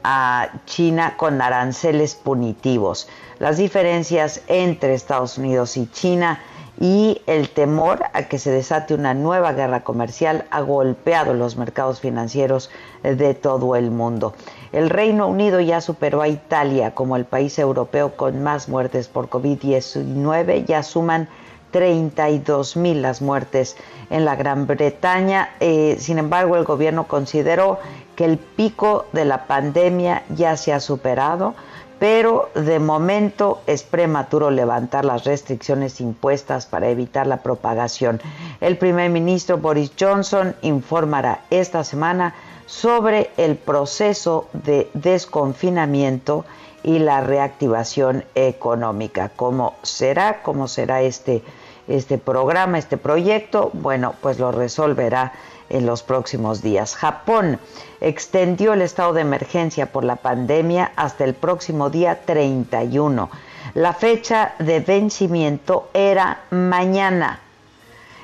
[0.04, 3.08] a China con aranceles punitivos.
[3.40, 6.40] Las diferencias entre Estados Unidos y China
[6.80, 12.00] y el temor a que se desate una nueva guerra comercial ha golpeado los mercados
[12.00, 12.72] financieros
[13.04, 14.34] de todo el mundo.
[14.72, 19.30] El Reino Unido ya superó a Italia como el país europeo con más muertes por
[19.30, 21.28] COVID-19, ya suman
[21.72, 23.78] 32 mil las muertes
[24.10, 25.50] en la Gran Bretaña.
[25.60, 27.80] Eh, sin embargo, el gobierno consideró
[28.22, 31.56] el pico de la pandemia ya se ha superado,
[32.00, 38.20] pero de momento es prematuro levantar las restricciones impuestas para evitar la propagación.
[38.60, 42.34] El primer ministro Boris Johnson informará esta semana
[42.66, 46.46] sobre el proceso de desconfinamiento
[46.84, 49.30] y la reactivación económica.
[49.36, 50.42] ¿Cómo será?
[50.42, 51.44] ¿Cómo será este
[51.88, 55.34] este programa, este proyecto, bueno, pues lo resolverá
[55.72, 56.96] en los próximos días.
[56.96, 57.60] Japón
[58.00, 63.30] extendió el estado de emergencia por la pandemia hasta el próximo día 31.
[63.74, 67.40] La fecha de vencimiento era mañana.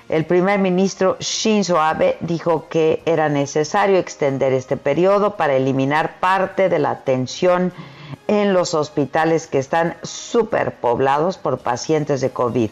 [0.09, 6.69] El primer ministro Shinzo Abe dijo que era necesario extender este periodo para eliminar parte
[6.69, 7.73] de la tensión
[8.27, 12.69] en los hospitales que están superpoblados por pacientes de COVID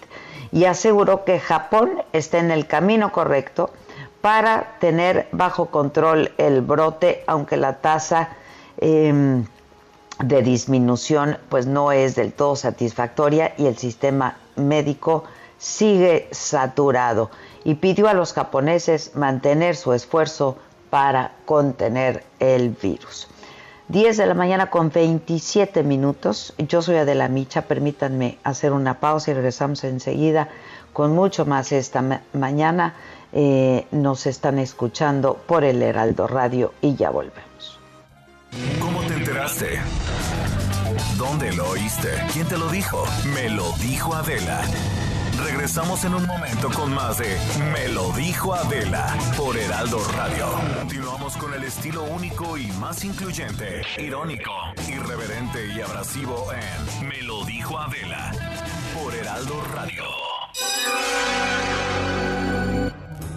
[0.51, 3.71] y aseguró que Japón está en el camino correcto
[4.25, 8.29] para tener bajo control el brote, aunque la tasa
[8.79, 9.45] em,
[10.17, 15.25] de disminución pues no es del todo satisfactoria y el sistema médico
[15.59, 17.29] sigue saturado
[17.63, 20.57] y pidió a los japoneses mantener su esfuerzo
[20.89, 23.27] para contener el virus.
[23.89, 26.55] 10 de la mañana con 27 minutos.
[26.57, 27.61] Yo soy Adela Micha.
[27.61, 30.49] Permítanme hacer una pausa y regresamos enseguida
[30.93, 32.95] con mucho más esta mañana.
[33.37, 37.79] Eh, nos están escuchando por el Heraldo Radio y ya volvemos.
[38.79, 39.79] ¿Cómo te enteraste?
[41.17, 42.07] ¿Dónde lo oíste?
[42.31, 43.03] ¿Quién te lo dijo?
[43.33, 44.61] Me lo dijo Adela.
[45.43, 47.37] Regresamos en un momento con más de
[47.73, 50.47] Me lo dijo Adela por Heraldo Radio.
[50.79, 54.53] Continuamos con el estilo único y más incluyente, irónico,
[54.87, 58.31] irreverente y abrasivo en Me lo dijo Adela
[58.93, 60.03] por Heraldo Radio.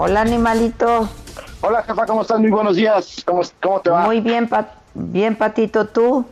[0.00, 1.08] Hola, animalito.
[1.60, 2.38] Hola, jefa, ¿cómo estás?
[2.38, 3.20] Muy buenos días.
[3.26, 4.02] ¿Cómo, cómo te va?
[4.02, 4.48] Muy bien,
[4.94, 6.24] bien, Patito, ¿tú?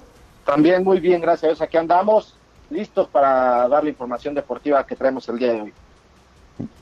[0.45, 1.61] También muy bien, gracias.
[1.61, 2.37] Aquí andamos,
[2.71, 5.75] listos para dar la información deportiva que traemos el día de hoy.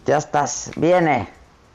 [0.04, 1.26] Ya estás, viene.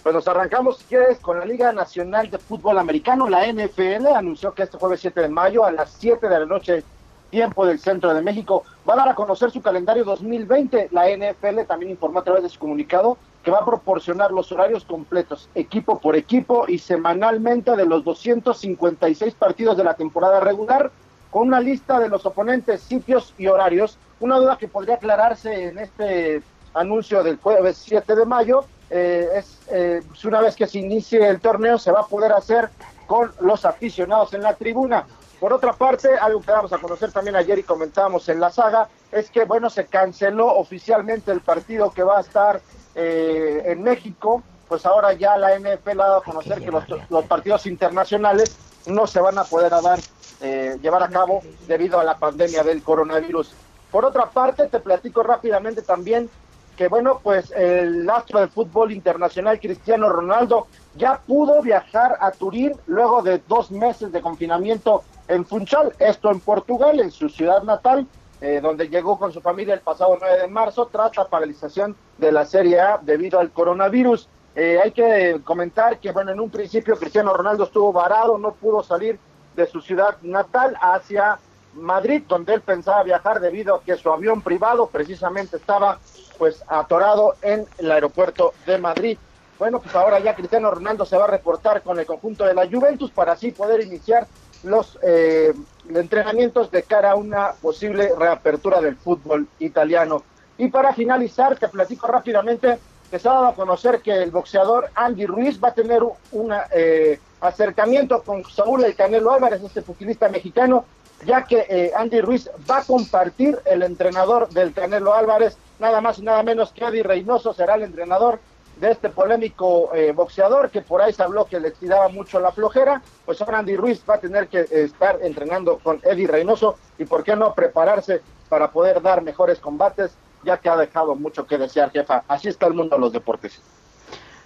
[0.04, 4.54] Pues nos arrancamos, si quieres, con la Liga Nacional de Fútbol Americano, la NFL, anunció
[4.54, 6.84] que este jueves 7 de mayo a las 7 de la noche,
[7.32, 10.90] tiempo del centro de México, va a dar a conocer su calendario 2020.
[10.92, 14.84] La NFL también informó a través de su comunicado que va a proporcionar los horarios
[14.84, 20.92] completos, equipo por equipo y semanalmente de los 256 partidos de la temporada regular,
[21.32, 23.98] con una lista de los oponentes, sitios y horarios.
[24.20, 26.42] Una duda que podría aclararse en este
[26.74, 31.28] anuncio del jueves 7 de mayo eh, es eh, pues una vez que se inicie
[31.28, 32.70] el torneo se va a poder hacer
[33.06, 35.06] con los aficionados en la tribuna.
[35.40, 38.90] Por otra parte, algo que vamos a conocer también ayer y comentábamos en la saga,
[39.12, 42.62] es que bueno, se canceló oficialmente el partido que va a estar
[42.96, 47.66] eh, en México, pues ahora ya la NFL ha dado a conocer que los, partidos
[47.66, 50.00] internacionales no se van a poder dar,
[50.42, 53.54] eh, llevar a cabo debido a la pandemia del coronavirus.
[53.92, 56.30] Por otra parte, te platico rápidamente también
[56.78, 62.74] que, bueno, pues el astro del fútbol internacional Cristiano Ronaldo ya pudo viajar a Turín
[62.88, 68.08] luego de dos meses de confinamiento en Funchal, esto en Portugal, en su ciudad natal,
[68.42, 72.32] eh, donde llegó con su familia el pasado 9 de marzo tras la paralización de
[72.32, 74.30] la Serie A debido al coronavirus.
[74.56, 78.82] Eh, hay que comentar que, bueno, en un principio Cristiano Ronaldo estuvo varado, no pudo
[78.84, 79.20] salir
[79.56, 81.38] de su ciudad natal hacia
[81.74, 86.00] Madrid, donde él pensaba viajar debido a que su avión privado precisamente estaba
[86.38, 89.18] pues atorado en el aeropuerto de Madrid.
[89.60, 92.66] Bueno, pues ahora ya Cristiano Ronaldo se va a reportar con el conjunto de la
[92.66, 94.26] Juventus para así poder iniciar
[94.64, 95.54] los eh,
[95.90, 100.24] entrenamientos de cara a una posible reapertura del fútbol italiano.
[100.58, 104.90] Y para finalizar, te platico rápidamente que se ha dado a conocer que el boxeador
[104.94, 110.30] Andy Ruiz va a tener un eh, acercamiento con Saúl El Canelo Álvarez, este fusilista
[110.30, 110.86] mexicano,
[111.26, 116.20] ya que eh, Andy Ruiz va a compartir el entrenador del Canelo Álvarez, nada más
[116.20, 118.40] y nada menos que Eddie Reynoso será el entrenador
[118.80, 122.52] de este polémico eh, boxeador que por ahí se habló que le tiraba mucho la
[122.52, 127.06] flojera, pues ahora Andy Ruiz va a tener que estar entrenando con Eddie Reynoso y
[127.06, 130.12] por qué no prepararse para poder dar mejores combates,
[130.44, 132.24] ya que ha dejado mucho que desear, jefa.
[132.28, 133.62] Así está el mundo de los deportes.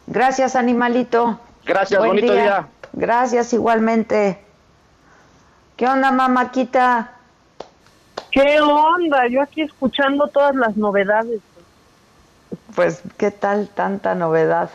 [0.08, 1.40] Gracias, animalito.
[1.64, 2.68] Gracias, bonito día.
[2.92, 4.44] Gracias igualmente.
[5.78, 7.14] ¿Qué onda, mamáquita?
[8.32, 9.28] ¿Qué onda?
[9.28, 11.40] Yo aquí escuchando todas las novedades.
[12.76, 14.70] Pues, ¿qué tal tanta novedad?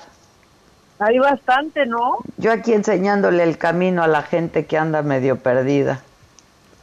[0.99, 2.19] Hay bastante, ¿no?
[2.39, 6.03] Yo aquí enseñándole el camino a la gente que anda medio perdida.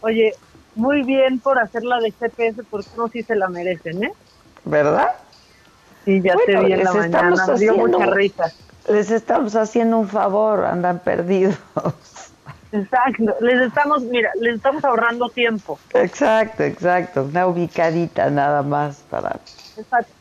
[0.01, 0.33] Oye,
[0.75, 4.13] muy bien por hacerla de GPS porque no sí se la merecen, ¿eh?
[4.63, 5.11] ¿Verdad?
[6.05, 7.99] Sí, ya te vi en la mañana, haciendo,
[8.89, 11.57] Les estamos haciendo un favor, andan perdidos.
[12.71, 15.79] Exacto, les estamos, mira, les estamos ahorrando tiempo.
[15.93, 19.39] Exacto, exacto, una ubicadita nada más para...
[19.77, 20.14] Exacto.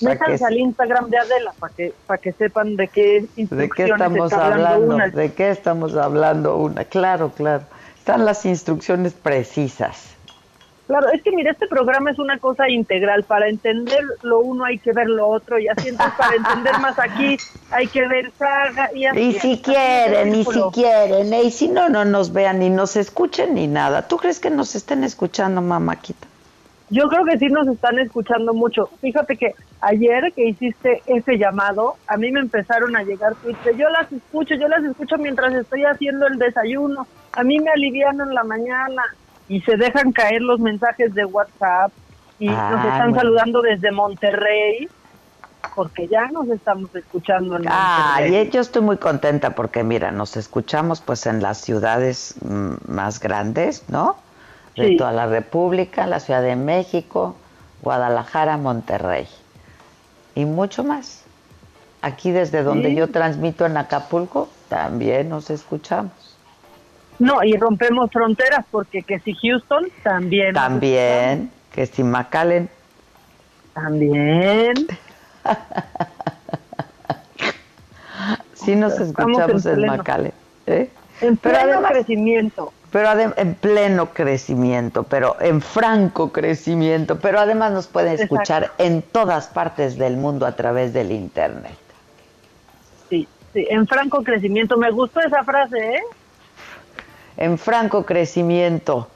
[0.00, 4.32] Métanse al Instagram de Adela para que para que sepan de qué de qué estamos
[4.32, 6.84] hablando, de qué estamos hablando una.
[6.84, 7.64] Claro, claro.
[7.98, 10.16] Están las instrucciones precisas.
[10.86, 13.24] Claro, es que mira, este programa es una cosa integral.
[13.24, 16.96] Para entender lo uno hay que ver lo otro y así entonces para entender más
[16.98, 17.36] aquí
[17.70, 19.20] hay que ver saga y así.
[19.20, 23.54] Y si quieren, y si quieren, y si no, no nos vean ni nos escuchen
[23.54, 24.06] ni nada.
[24.06, 26.28] ¿Tú crees que nos estén escuchando, mamáquita?
[26.88, 28.88] Yo creo que sí nos están escuchando mucho.
[29.00, 33.88] Fíjate que ayer que hiciste ese llamado, a mí me empezaron a llegar tweets yo
[33.88, 38.32] las escucho, yo las escucho mientras estoy haciendo el desayuno, a mí me alivian en
[38.32, 39.02] la mañana
[39.48, 41.92] y se dejan caer los mensajes de WhatsApp
[42.38, 44.88] y nos ah, están saludando desde Monterrey
[45.74, 50.36] porque ya nos estamos escuchando en Ah, y yo estoy muy contenta porque mira, nos
[50.36, 54.16] escuchamos pues en las ciudades mm, más grandes, ¿no?
[54.76, 57.36] De toda la República, la Ciudad de México,
[57.82, 59.26] Guadalajara, Monterrey
[60.34, 61.24] y mucho más.
[62.02, 66.36] Aquí desde donde yo transmito en Acapulco también nos escuchamos.
[67.18, 70.52] No, y rompemos fronteras porque que si Houston también.
[70.52, 72.68] También, que si McAllen.
[73.72, 74.74] También.
[78.54, 80.32] sí nos escuchamos en, en
[80.66, 80.90] ¿eh?
[81.22, 88.18] En pleno crecimiento pero en pleno crecimiento, pero en franco crecimiento, pero además nos pueden
[88.18, 91.76] escuchar en todas partes del mundo a través del Internet.
[93.10, 94.76] Sí, sí, en franco crecimiento.
[94.76, 96.02] Me gustó esa frase, ¿eh?
[97.36, 99.08] En franco crecimiento.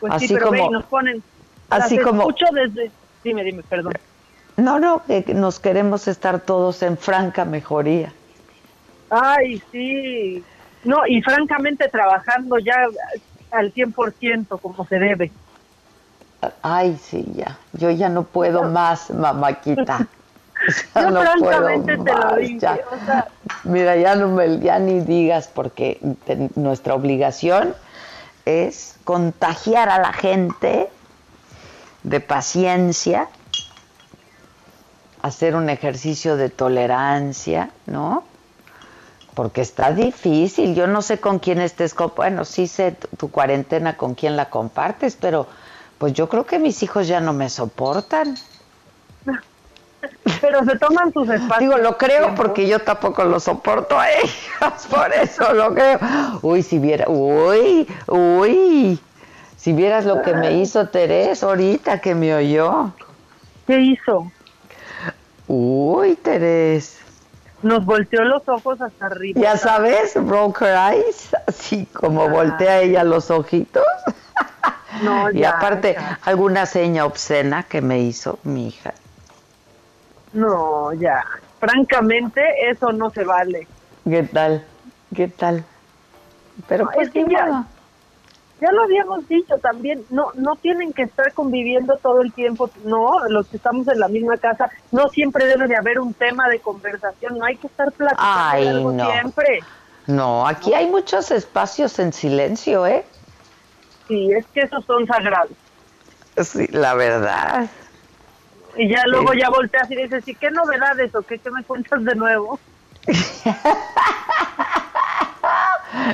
[0.00, 1.22] Pues así sí, pero como, nos ponen.
[1.70, 2.22] Así como.
[2.22, 2.90] Escucho desde.
[3.22, 3.94] Dime, dime, perdón.
[4.56, 8.12] No, no, que nos queremos estar todos en franca mejoría.
[9.10, 10.44] Ay, sí.
[10.84, 12.74] No, y francamente trabajando ya
[13.50, 15.32] al 100% como se debe.
[16.62, 17.58] Ay, sí, ya.
[17.72, 20.06] Yo ya no puedo más, mamáquita.
[20.94, 22.66] Yo francamente te lo dije.
[23.64, 26.00] Mira, ya, no me, ya ni digas porque
[26.54, 27.74] nuestra obligación
[28.44, 30.88] es contagiar a la gente
[32.02, 33.28] de paciencia,
[35.22, 38.24] hacer un ejercicio de tolerancia, ¿no?
[39.34, 40.74] Porque está difícil.
[40.74, 45.16] Yo no sé con quién estés, bueno, sí sé tu, cuarentena con quién la compartes,
[45.20, 45.46] pero
[45.98, 48.36] pues yo creo que mis hijos ya no me soportan.
[50.40, 51.58] Pero se toman sus espacios.
[51.58, 55.98] Digo, lo creo porque yo tampoco lo soporto a ellos, por eso lo creo.
[56.42, 59.00] Uy, si viera, uy, uy,
[59.56, 62.90] si vieras lo que me hizo Teresa ahorita que me oyó.
[63.66, 64.30] ¿Qué hizo?
[65.46, 67.03] Uy, Teresa.
[67.64, 69.40] Nos volteó los ojos hasta arriba.
[69.40, 73.86] Ya sabes, broker eyes, así como voltea ella los ojitos.
[75.02, 75.96] No, y aparte,
[76.26, 78.92] alguna seña obscena que me hizo mi hija.
[80.34, 81.24] No, ya.
[81.58, 83.66] Francamente, eso no se vale.
[84.04, 84.62] ¿Qué tal?
[85.14, 85.64] ¿Qué tal?
[86.68, 87.64] Pero pues, que ya,
[88.64, 93.12] ya lo habíamos dicho también, no no tienen que estar conviviendo todo el tiempo, no,
[93.28, 96.60] los que estamos en la misma casa, no siempre debe de haber un tema de
[96.60, 99.10] conversación, no hay que estar platicando no.
[99.10, 99.60] siempre.
[100.06, 103.04] No, aquí hay muchos espacios en silencio, ¿eh?
[104.08, 105.52] Sí, es que esos son sagrados.
[106.42, 107.68] Sí, la verdad.
[108.76, 112.02] Y ya luego ya volteas y dices, ¿y qué novedades o qué, qué me cuentas
[112.04, 112.58] de nuevo?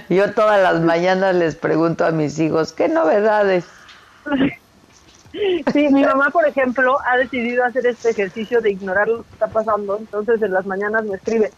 [0.08, 3.64] Yo todas las mañanas les pregunto a mis hijos, ¿qué novedades?
[5.72, 9.46] Sí, mi mamá, por ejemplo, ha decidido hacer este ejercicio de ignorar lo que está
[9.46, 11.52] pasando, entonces en las mañanas me escribe,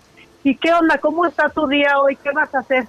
[0.44, 0.98] ¿y qué onda?
[0.98, 2.16] ¿Cómo está tu día hoy?
[2.16, 2.86] ¿Qué vas a hacer?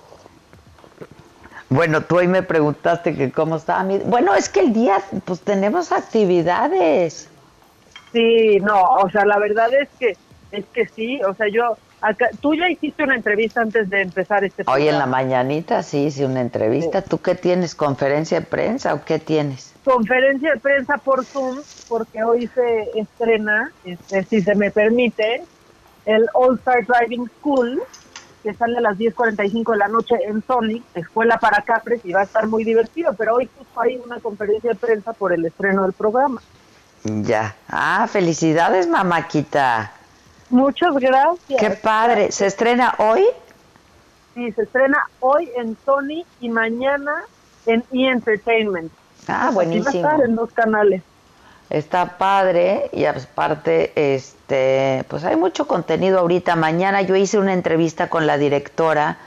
[1.69, 3.97] Bueno, tú hoy me preguntaste que cómo estaba mi...
[3.99, 7.29] Bueno, es que el día, pues tenemos actividades.
[8.11, 10.15] Sí, no, o sea, la verdad es que,
[10.51, 11.77] es que sí, o sea, yo
[12.41, 14.83] tú ya hiciste una entrevista antes de empezar este programa.
[14.83, 17.01] Hoy en la mañanita sí hice una entrevista.
[17.01, 17.75] ¿Tú qué tienes?
[17.75, 19.73] ¿Conferencia de prensa o qué tienes?
[19.83, 25.43] Conferencia de prensa por Zoom, porque hoy se estrena, este, si se me permite,
[26.05, 27.81] el All Star Driving School,
[28.43, 32.21] que sale a las 10.45 de la noche en Sony, escuela para Capres, y va
[32.21, 35.83] a estar muy divertido, pero hoy justo hay una conferencia de prensa por el estreno
[35.83, 36.41] del programa.
[37.03, 37.55] Ya.
[37.67, 39.91] Ah, felicidades, mamáquita.
[40.53, 41.59] Muchas gracias.
[41.59, 42.31] Qué padre.
[42.31, 43.25] ¿Se estrena hoy?
[44.35, 47.23] Sí, se estrena hoy en Sony y mañana
[47.65, 48.07] en E!
[48.07, 48.91] Entertainment.
[49.27, 50.03] Ah, buenísimo.
[50.03, 51.01] Va en dos canales.
[51.71, 56.55] Está padre y aparte, este, pues hay mucho contenido ahorita.
[56.55, 59.17] Mañana yo hice una entrevista con la directora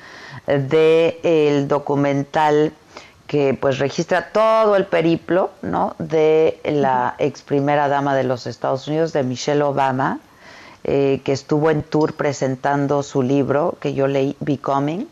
[0.47, 2.73] del el documental
[3.27, 5.97] que pues registra todo el periplo, ¿no?
[5.99, 10.21] De la ex primera dama de los Estados Unidos, de Michelle Obama
[10.89, 15.09] eh, que estuvo en tour presentando su libro que yo leí, Becoming.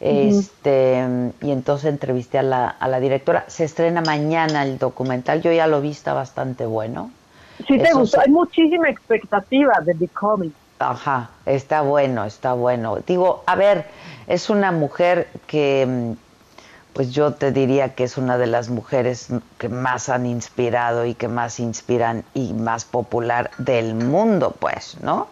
[0.00, 1.02] Este,
[1.40, 3.44] y entonces entrevisté a la, a la directora.
[3.46, 5.40] Se estrena mañana el documental.
[5.40, 7.10] Yo ya lo vi, está bastante bueno.
[7.66, 8.20] Sí, te gustó.
[8.20, 10.52] Hay muchísima expectativa de Becoming.
[10.78, 12.98] Ajá, está bueno, está bueno.
[13.06, 13.86] Digo, a ver,
[14.26, 16.16] es una mujer que
[16.92, 19.28] pues yo te diría que es una de las mujeres
[19.58, 25.28] que más han inspirado y que más inspiran y más popular del mundo, pues, ¿no?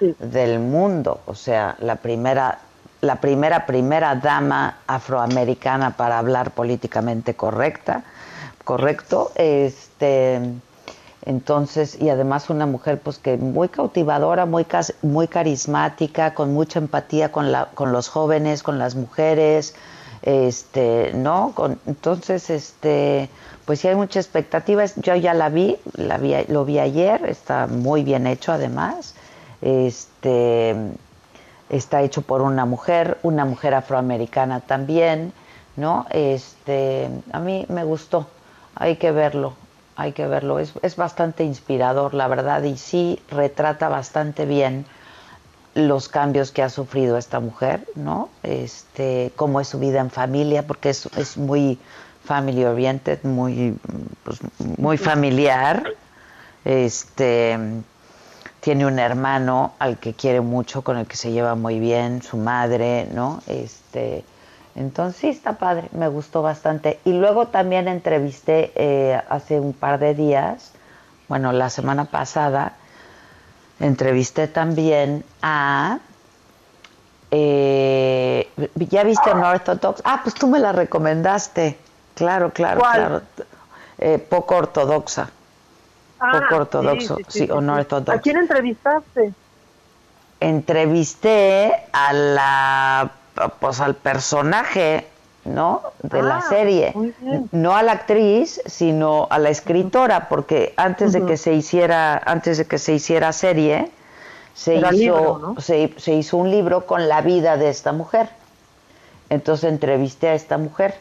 [0.00, 2.58] Del mundo, o sea, la primera
[3.02, 8.02] la primera primera dama afroamericana para hablar políticamente correcta,
[8.64, 10.40] correcto, este
[11.24, 14.66] entonces, y además una mujer pues que muy cautivadora, muy
[15.02, 19.74] muy carismática, con mucha empatía con la con los jóvenes, con las mujeres,
[20.26, 23.30] este no con, entonces este
[23.64, 24.84] pues sí hay mucha expectativa.
[24.96, 29.14] Yo ya la vi la vi lo vi ayer está muy bien hecho además.
[29.62, 30.74] Este
[31.70, 35.32] está hecho por una mujer una mujer afroamericana también
[35.76, 38.26] no este a mí me gustó.
[38.74, 39.54] Hay que verlo
[39.96, 40.58] hay que verlo.
[40.58, 44.84] Es, es bastante inspirador la verdad y sí retrata bastante bien
[45.76, 48.30] los cambios que ha sufrido esta mujer, ¿no?
[48.42, 51.78] Este, cómo es su vida en familia, porque es, es muy
[52.24, 53.78] family oriented, muy,
[54.24, 54.40] pues,
[54.78, 55.92] muy familiar.
[56.64, 57.58] Este,
[58.60, 62.38] tiene un hermano al que quiere mucho, con el que se lleva muy bien, su
[62.38, 63.42] madre, ¿no?
[63.46, 64.24] Este,
[64.74, 66.98] entonces sí está padre, me gustó bastante.
[67.04, 70.72] Y luego también entrevisté eh, hace un par de días
[71.28, 72.74] bueno, la semana pasada
[73.80, 75.98] entrevisté también a
[77.30, 80.02] eh, ¿Ya viste Unorthodox?
[80.04, 81.76] Ah, pues tú me la recomendaste.
[82.14, 83.22] Claro, claro, claro.
[83.98, 85.30] Eh, poco ortodoxa.
[86.18, 89.34] Ah, poco ortodoxo, sí, ¿A quién entrevistaste?
[90.40, 93.10] Entrevisté a la,
[93.58, 95.06] pues al personaje,
[95.46, 95.82] ¿no?
[96.02, 96.92] De la Ah, serie.
[97.52, 102.58] No a la actriz, sino a la escritora, porque antes de que se hiciera, antes
[102.58, 103.90] de que se hiciera serie,
[104.54, 105.60] se Era hizo, libro, ¿no?
[105.60, 108.28] se, se hizo un libro con la vida de esta mujer.
[109.30, 110.94] Entonces entrevisté a esta mujer.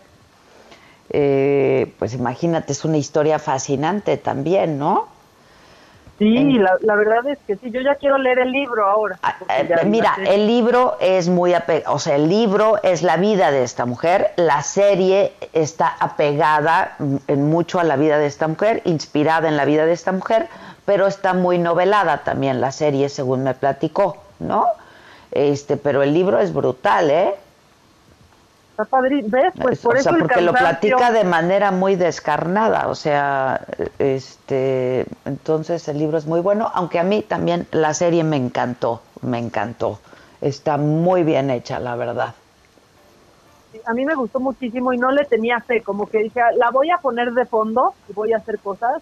[1.10, 5.08] Eh, pues imagínate, es una historia fascinante también, ¿no?
[6.18, 9.20] Sí, la, la verdad es que sí, yo ya quiero leer el libro ahora.
[9.68, 13.51] ya- Eh, Mira, el libro es muy apegado, o sea, el libro es la vida
[13.51, 18.47] de esta mujer, la serie está apegada mm, en mucho a la vida de esta
[18.47, 20.47] mujer, inspirada en la vida de esta mujer,
[20.86, 24.68] pero está muy novelada también la serie, según me platicó, ¿no?
[25.32, 27.36] Este, pero el libro es brutal, ¿eh?
[28.78, 29.53] Está ¿ves?
[29.61, 33.61] Pues por o eso sea, el porque lo platica de manera muy descarnada, o sea,
[33.99, 39.01] este, entonces el libro es muy bueno, aunque a mí también la serie me encantó,
[39.21, 39.99] me encantó.
[40.41, 42.36] Está muy bien hecha, la verdad.
[43.86, 46.69] a mí me gustó muchísimo y no le tenía fe, como que dije, "Ah, la
[46.71, 49.01] voy a poner de fondo y voy a hacer cosas.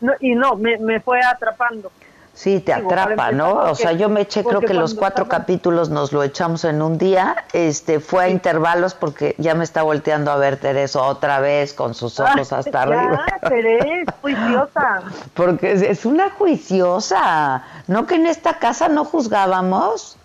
[0.00, 1.90] No, y no, me, me fue atrapando.
[2.36, 3.54] Sí, te Digo, atrapa, ¿no?
[3.70, 6.82] O sea, yo me eché, creo que los cuatro estaba- capítulos nos lo echamos en
[6.82, 7.34] un día.
[7.54, 11.94] Este, fue a intervalos porque ya me está volteando a ver Teresa otra vez con
[11.94, 13.26] sus ojos Ah, hasta ya, arriba.
[13.48, 15.02] Terés, juiciosa.
[15.32, 17.62] Porque es, es una juiciosa.
[17.86, 20.18] ¿No que en esta casa no juzgábamos?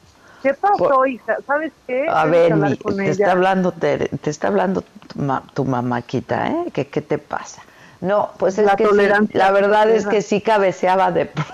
[0.44, 1.38] ¿Qué pasó, Por- hija?
[1.48, 2.08] ¿Sabes qué?
[2.10, 6.66] A ver, mi- te está hablando Tere- te está hablando tu, ma- tu mamaquita, ¿eh?
[6.74, 7.62] ¿Qué, ¿Qué te pasa?
[8.02, 11.54] No, pues es La que sí, la verdad es que sí cabeceaba de pronto.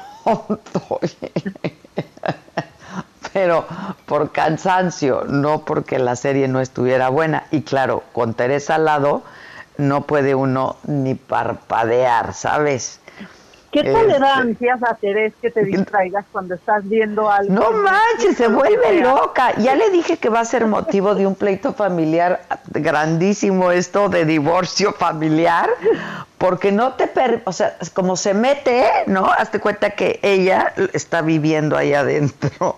[3.33, 3.65] Pero
[4.05, 7.45] por cansancio, no porque la serie no estuviera buena.
[7.51, 9.23] Y claro, con Teresa al lado
[9.77, 12.99] no puede uno ni parpadear, ¿sabes?
[13.71, 17.53] ¿Qué tal le Este- Terés que te distraigas cuando estás viendo algo?
[17.53, 19.53] No manches, se vuelve loca.
[19.57, 24.25] Ya le dije que va a ser motivo de un pleito familiar grandísimo esto de
[24.25, 25.69] divorcio familiar,
[26.37, 29.25] porque no te, per- o sea, como se mete, ¿no?
[29.25, 32.77] Hazte cuenta que ella está viviendo ahí adentro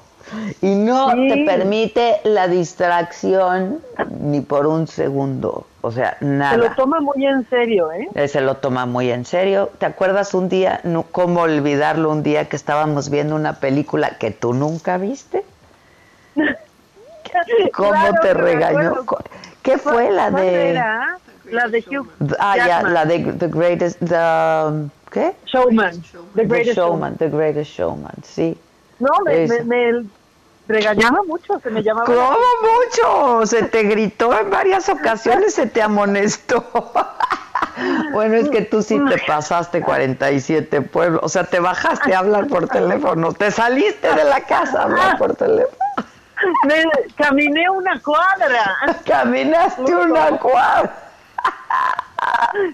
[0.62, 1.28] y no Sí.
[1.30, 3.80] te permite la distracción
[4.20, 6.52] ni por un segundo, o sea, nada.
[6.52, 8.08] Se lo toma muy en serio, ¿eh?
[8.14, 9.70] Él se lo toma muy en serio.
[9.78, 14.32] ¿Te acuerdas un día, no, cómo olvidarlo, un día que estábamos viendo una película que
[14.32, 15.44] tú nunca viste?
[17.74, 19.06] ¿Cómo Claro te regañó?
[19.62, 20.70] ¿Qué fue la ¿Cuál de...?
[20.72, 21.18] era?
[21.46, 22.08] La de Hugh
[22.40, 24.00] Ah, ya, la de The Greatest...
[24.00, 25.34] The, ¿Qué?
[25.46, 26.02] Showman.
[26.02, 28.58] The The Greatest Showman, The Greatest Showman, sí.
[29.00, 30.06] No, me, me, me
[30.70, 32.06] regañaba mucho, se me llamaba.
[32.06, 33.46] ¿Cómo mucho?
[33.46, 36.66] Se te gritó en varias ocasiones, se te amonestó.
[38.12, 42.48] Bueno, es que tú sí te pasaste 47 pueblos, o sea, te bajaste a hablar
[42.48, 45.78] por teléfono, te saliste de la casa a hablar por teléfono.
[46.66, 46.84] Me
[47.16, 48.76] caminé una cuadra.
[49.06, 50.96] Caminaste una cuadra.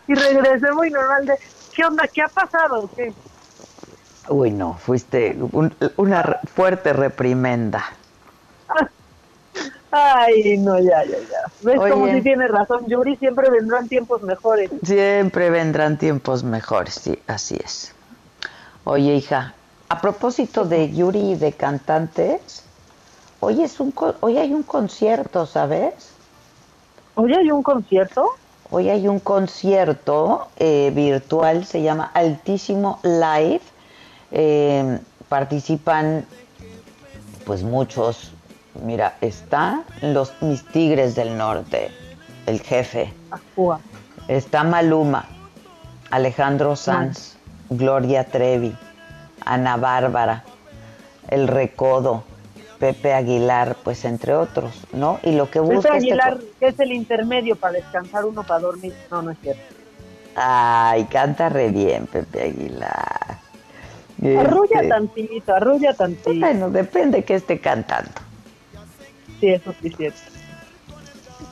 [0.07, 1.35] Y regresé muy normal de,
[1.75, 2.07] ¿qué onda?
[2.07, 2.89] ¿Qué ha pasado?
[2.95, 3.13] ¿Qué?
[4.29, 7.83] Uy, no, fuiste un- una fuerte reprimenda.
[9.91, 11.41] Ay, no, ya, ya, ya.
[11.59, 11.93] ¿Ves Oye.
[11.93, 12.81] cómo sí tiene razón?
[12.87, 14.71] Yuri siempre vendrán tiempos mejores.
[14.83, 17.95] Siempre vendrán tiempos mejores, sí, así es.
[18.83, 19.55] Oye, hija,
[19.89, 22.63] a propósito de Yuri y de cantantes,
[23.39, 26.13] hoy, es un, hoy hay un concierto, ¿sabes?
[27.15, 28.29] ¿Hoy hay un concierto?
[28.69, 33.61] Hoy hay un concierto eh, virtual, se llama Altísimo Live.
[34.37, 36.25] Eh, participan
[37.45, 38.33] pues muchos.
[38.83, 41.89] Mira, está los mis Tigres del Norte,
[42.45, 43.13] el jefe.
[44.27, 45.25] Está Maluma,
[46.11, 47.37] Alejandro Sanz,
[47.69, 48.75] Gloria Trevi,
[49.45, 50.43] Ana Bárbara,
[51.29, 52.25] El Recodo,
[52.77, 55.19] Pepe Aguilar, pues entre otros, ¿no?
[55.23, 58.93] Y lo que Pepe busca este Aguilar, es el intermedio para descansar uno para dormir.
[59.09, 59.63] No, no es cierto.
[60.35, 63.44] Ay, canta re bien Pepe Aguilar.
[64.21, 66.39] Arrulla Este, tantito, arrulla tantito.
[66.39, 68.11] Bueno, depende que esté cantando.
[69.39, 70.19] Sí, eso sí es cierto.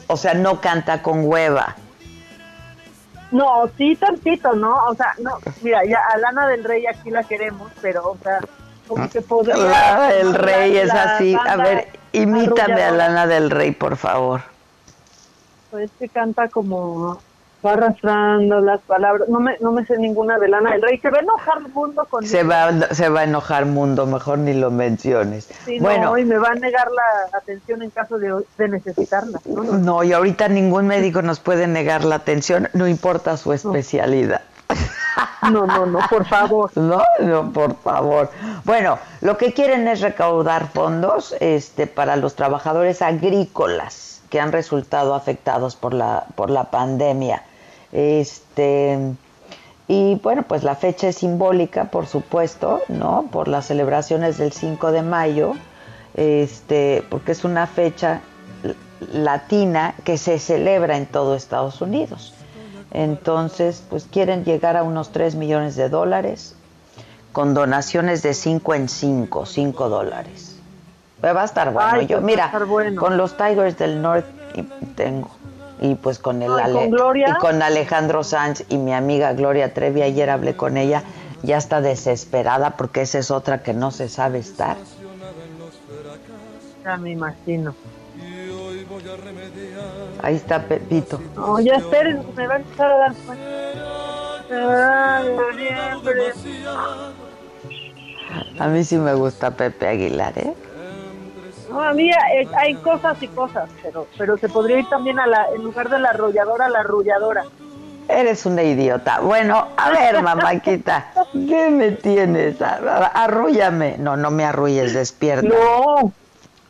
[0.08, 1.76] O sea, no canta con hueva.
[3.32, 4.76] No, sí, tantito, ¿no?
[4.88, 8.40] O sea, no, mira, ya a Lana del Rey aquí la queremos, pero, o sea,
[8.88, 9.56] como que podría...
[9.58, 11.36] Ah, el rey es así.
[11.36, 12.92] A ver, imítame a arrulladora.
[12.92, 14.42] Lana del Rey, por favor.
[15.72, 17.20] Pues que canta como...
[17.66, 19.30] va arrastrando las palabras.
[19.30, 20.98] No me, no me sé ninguna de Lana del Rey.
[21.00, 24.40] Se va a enojar el mundo con Se va, se va a enojar mundo, mejor
[24.40, 25.50] ni lo menciones.
[25.66, 29.40] Sí, bueno, no, y me va a negar la atención en caso de, de necesitarla.
[29.46, 29.64] ¿no?
[29.64, 29.78] No.
[29.78, 34.42] no, y ahorita ningún médico nos puede negar la atención, no importa su especialidad.
[35.52, 36.72] No, no, no, por favor.
[36.76, 38.30] No, no, por favor.
[38.64, 45.14] Bueno, lo que quieren es recaudar fondos este, para los trabajadores agrícolas que han resultado
[45.14, 47.44] afectados por la, por la pandemia.
[47.94, 48.98] Este,
[49.88, 53.26] y bueno, pues la fecha es simbólica, por supuesto, ¿no?
[53.32, 55.54] Por las celebraciones del 5 de mayo,
[56.16, 58.22] este, porque es una fecha
[59.12, 62.34] latina que se celebra en todo Estados Unidos.
[62.92, 66.56] Entonces, pues quieren llegar a unos 3 millones de dólares
[67.32, 70.58] con donaciones de 5 en 5, 5 dólares.
[71.20, 71.90] Pues va a estar bueno.
[71.92, 73.00] Ay, Yo, mira, bueno.
[73.00, 74.30] con los Tigers del Norte
[74.96, 75.30] tengo.
[75.84, 77.28] Y pues con el ¿con Ale- Gloria?
[77.30, 81.04] y con Alejandro Sanz y mi amiga Gloria Trevi, ayer hablé con ella,
[81.44, 84.78] ya está desesperada porque esa es otra que no se sabe estar.
[86.86, 87.76] Ya me imagino.
[90.22, 91.20] Ahí está Pepito.
[91.36, 93.14] No, ya esperen, me va a empezar a dar
[95.36, 96.34] noviembre.
[98.58, 100.56] A mí sí me gusta Pepe Aguilar, ¿eh?
[101.74, 105.26] No, a mí eh, hay cosas y cosas, pero pero se podría ir también a
[105.26, 107.46] la, en lugar de la arrolladora, a la arrulladora.
[108.08, 109.22] Eres una idiota.
[109.22, 112.62] Bueno, a ver, mamáquita, ¿qué me tienes?
[112.62, 113.98] Arrúllame.
[113.98, 115.48] No, no me arrulles, despierta.
[115.48, 116.14] No,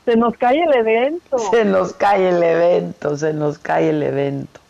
[0.06, 1.38] se nos cae el evento.
[1.38, 4.62] Se nos cae el evento, se nos cae el evento.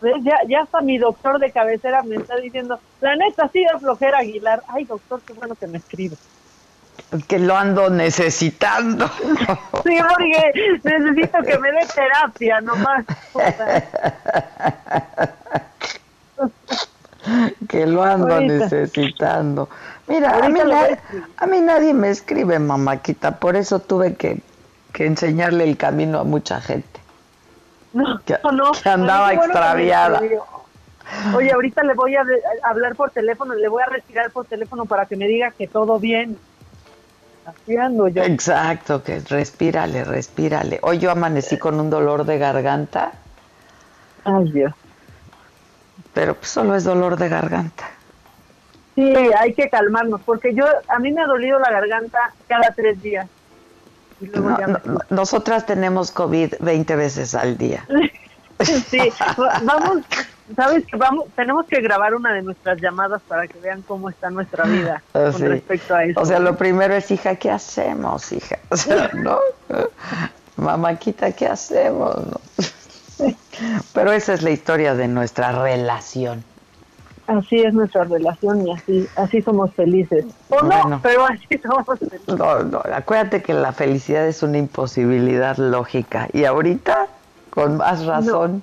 [0.00, 0.16] ¿Ves?
[0.22, 4.18] Ya, ya hasta mi doctor de cabecera me está diciendo, la neta, sí es flojera
[4.18, 4.64] Aguilar.
[4.66, 6.16] Ay, doctor, qué bueno que me escribe.
[7.28, 9.08] Que lo ando necesitando.
[9.84, 13.04] Sí, porque necesito que me dé terapia nomás.
[17.68, 18.54] Que lo ando Ahorita.
[18.54, 19.68] necesitando.
[20.06, 20.98] Mira, a mí, na-
[21.36, 24.40] a mí nadie me escribe, mamáquita, por eso tuve que,
[24.92, 27.00] que enseñarle el camino a mucha gente.
[27.92, 28.70] No, Que- no.
[28.72, 30.20] que andaba bueno extraviada.
[31.34, 34.86] Oye, ahorita le voy a, a hablar por teléfono, le voy a respirar por teléfono
[34.86, 36.38] para que me diga que todo bien.
[37.66, 38.22] Yo.
[38.22, 40.78] Exacto, que respírale, respírale.
[40.82, 43.12] Hoy yo amanecí con un dolor de garganta,
[44.24, 44.72] Ay, Dios.
[46.12, 47.84] pero pues solo es dolor de garganta.
[48.94, 52.18] Sí, hay que calmarnos, porque yo, a mí me ha dolido la garganta
[52.48, 53.28] cada tres días.
[54.20, 57.84] Y luego No, ya no, me- no, nosotras tenemos COVID 20 veces al día.
[58.58, 58.98] Sí,
[59.38, 59.98] va- vamos,
[60.54, 64.30] sabes que vamos, tenemos que grabar una de nuestras llamadas para que vean cómo está
[64.30, 65.46] nuestra vida Ah, con sí.
[65.48, 66.20] respecto a eso.
[66.20, 68.58] O sea, lo primero es, hija, ¿qué hacemos, hija?
[68.70, 69.38] O sea, ¿no?
[70.56, 72.14] Mamáquita, ¿qué hacemos?
[72.26, 72.40] no?
[73.94, 76.44] Pero esa es la historia de nuestra relación.
[77.26, 80.24] Así es nuestra relación y así, así somos felices.
[80.48, 80.88] O Bueno.
[80.90, 82.20] no, pero así somos felices.
[82.28, 86.28] No, no, acuérdate que la felicidad es una imposibilidad lógica.
[86.32, 87.08] Y ahorita,
[87.50, 88.62] con más razón,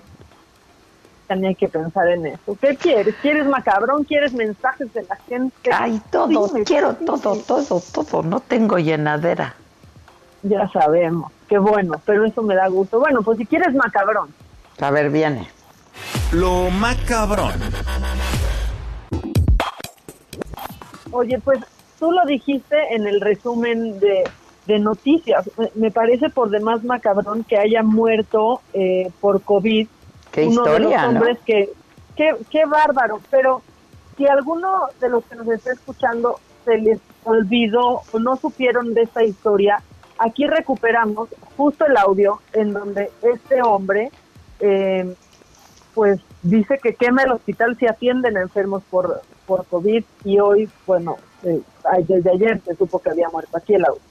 [1.28, 2.57] También hay que pensar en eso.
[2.59, 3.15] ¿Qué quieres?
[3.21, 4.03] ¿Quieres macabrón?
[4.03, 5.71] ¿Quieres mensajes de la gente?
[5.71, 8.24] ay, todo, Dime, quiero todo, todo, todo.
[8.24, 9.55] No tengo llenadera.
[10.43, 11.32] Ya sabemos.
[11.47, 12.99] Qué bueno, pero eso me da gusto.
[12.99, 14.34] Bueno, pues si quieres macabrón.
[14.82, 15.47] A ver, viene.
[16.34, 17.53] Lo macabrón.
[21.11, 21.59] Oye, pues
[21.99, 24.24] tú lo dijiste en el resumen de,
[24.65, 25.49] de noticias.
[25.57, 29.88] Me- Me parece por demás macabrón que haya muerto eh, por COVID
[30.34, 31.19] Qué uno de historia, los ¿no?
[31.19, 31.69] hombres que...
[32.15, 33.63] Qué, qué bárbaro, pero
[34.15, 39.01] si alguno de los que nos está escuchando se les olvidó o no supieron de
[39.01, 39.81] esta historia,
[40.19, 44.11] aquí recuperamos justo el audio en donde este hombre
[44.59, 45.15] eh,
[45.93, 51.17] pues dice que quema el hospital si atienden enfermos por, por COVID y hoy, bueno,
[51.43, 51.61] eh,
[52.07, 53.57] desde ayer se supo que había muerto.
[53.57, 54.01] Aquí el audio.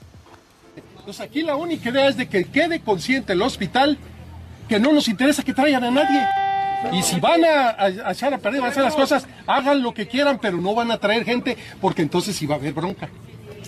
[1.05, 3.97] Pues aquí la única idea es de que quede consciente el hospital
[4.67, 6.25] que no nos interesa que traigan a nadie.
[6.91, 9.81] Y si van a, a- a echar a perder, van a hacer las cosas, hagan
[9.81, 12.73] lo que quieran, pero no van a traer gente porque entonces sí va a haber
[12.73, 13.07] bronca.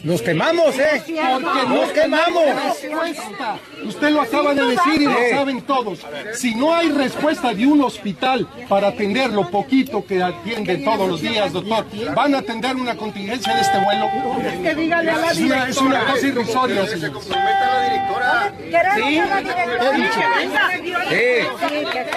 [0.05, 1.01] Nos quemamos, ¿eh?
[1.03, 2.43] Porque Nos quemamos.
[2.45, 3.57] respuesta.
[3.85, 5.29] Usted lo acaba de decir y lo Sí.
[5.31, 5.99] saben todos.
[6.33, 11.21] Si no hay respuesta de un hospital para atender lo poquito que atienden todos los
[11.21, 14.05] días, doctor, van a atender una contingencia de este vuelo.
[14.47, 16.13] Es que dígale a la Es una, es una directora.
[16.13, 17.11] cosa irrisoria, señor.
[17.13, 18.53] Comprometa a la directora.
[18.95, 19.17] Sí.
[19.81, 20.21] He dicho.
[21.09, 21.47] Sí.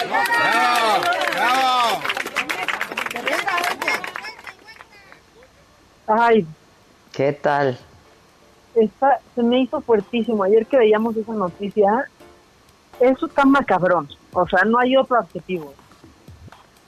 [0.09, 1.01] Bravo,
[1.33, 2.03] bravo.
[6.07, 6.47] Ay,
[7.19, 7.77] ¿Qué tal?
[8.77, 10.45] está, se me hizo fuertísimo.
[10.45, 12.09] Ayer que veíamos esa noticia,
[13.01, 14.09] eso está macabrón.
[14.33, 15.75] O sea, no hay otro adjetivo.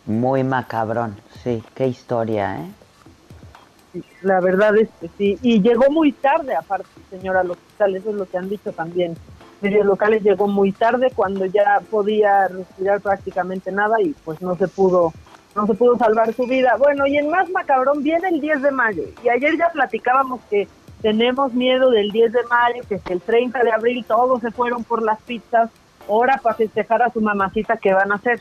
[0.07, 4.03] Muy macabrón, sí, qué historia, ¿eh?
[4.23, 5.37] la verdad es que sí.
[5.43, 9.17] Y llegó muy tarde, aparte, señora, al hospital, eso es lo que han dicho también.
[9.61, 14.69] Medios locales llegó muy tarde cuando ya podía respirar prácticamente nada y pues no se
[14.69, 15.13] pudo
[15.55, 16.77] no se pudo salvar su vida.
[16.79, 19.03] Bueno, y en más macabrón viene el 10 de mayo.
[19.25, 20.69] Y ayer ya platicábamos que
[21.03, 24.85] tenemos miedo del 10 de mayo, que es el 30 de abril todos se fueron
[24.85, 25.71] por las pizzas,
[26.09, 28.41] ahora para festejar a su mamacita que van a hacer.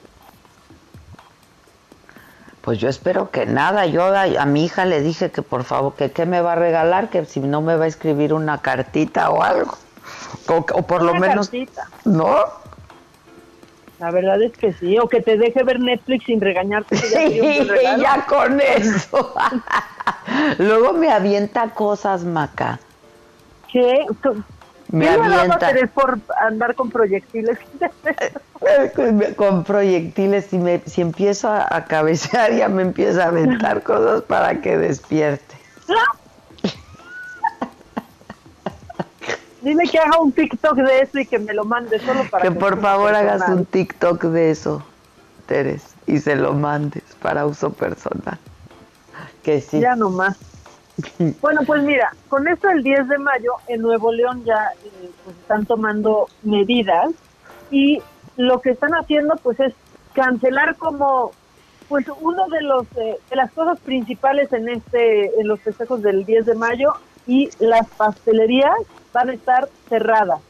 [2.61, 3.85] Pues yo espero que nada.
[3.85, 7.09] Yo a, mi hija le dije que por favor, que qué me va a regalar,
[7.09, 9.77] que si no me va a escribir una cartita o algo.
[10.47, 11.49] O, por lo menos.
[12.03, 12.35] ¿No?
[13.99, 14.97] La verdad es que sí.
[14.97, 16.95] O que te deje ver Netflix sin regañarte.
[16.95, 17.41] sí,
[17.99, 19.33] ya con eso.
[20.57, 22.79] Luego me avienta cosas, Maca.
[23.71, 24.05] ¿Qué?
[24.91, 25.71] me ¿Qué avienta.
[25.93, 27.59] por andar con proyectiles?
[29.35, 34.61] con proyectiles, y me, si empiezo a, cabecear ya me empieza a aventar cosas para
[34.61, 35.55] que despierte.
[39.61, 42.49] Dime que haga un TikTok de eso y que me lo mande solo para que,
[42.49, 44.83] que por favor hagas un TikTok de eso,
[45.47, 48.37] Teres, y se lo mandes para uso personal.
[49.43, 49.79] Que sí.
[49.79, 50.37] Ya nomás.
[51.41, 55.37] Bueno, pues mira, con esto del 10 de mayo en Nuevo León ya eh, pues
[55.37, 57.11] están tomando medidas
[57.71, 58.01] y
[58.35, 59.73] lo que están haciendo pues es
[60.13, 61.31] cancelar como
[61.87, 66.25] pues uno de los eh, de las cosas principales en este en los festejos del
[66.25, 66.93] 10 de mayo
[67.27, 68.75] y las pastelerías
[69.13, 70.41] van a estar cerradas.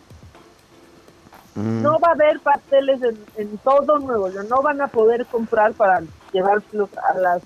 [1.55, 1.81] Mm.
[1.81, 5.73] No va a haber pasteles en, en todo Nuevo León, no van a poder comprar
[5.73, 6.01] para
[6.31, 7.41] llevarlos a las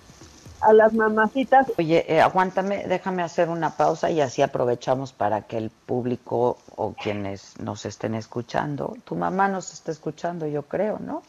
[0.63, 1.71] a las mamacitas.
[1.77, 6.93] Oye, eh, aguántame, déjame hacer una pausa y así aprovechamos para que el público o
[6.93, 11.21] quienes nos estén escuchando, tu mamá nos está escuchando, yo creo, ¿no?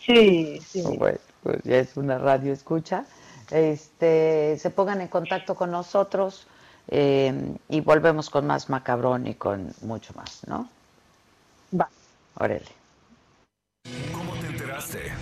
[0.00, 0.82] Sí, sí.
[0.98, 3.04] Bueno, pues ya es una radio escucha.
[3.50, 6.46] Este, se pongan en contacto con nosotros
[6.90, 10.68] eh, y volvemos con más macabrón y con mucho más, ¿no?
[11.78, 11.88] Va.
[12.34, 12.64] Órale.
[14.12, 15.12] ¿Cómo te enteraste?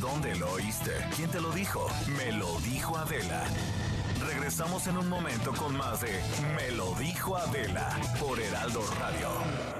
[0.00, 0.92] ¿Dónde lo oíste?
[1.14, 1.86] ¿Quién te lo dijo?
[2.16, 3.44] Me lo dijo Adela.
[4.26, 6.18] Regresamos en un momento con más de
[6.56, 9.79] Me lo dijo Adela por Heraldo Radio.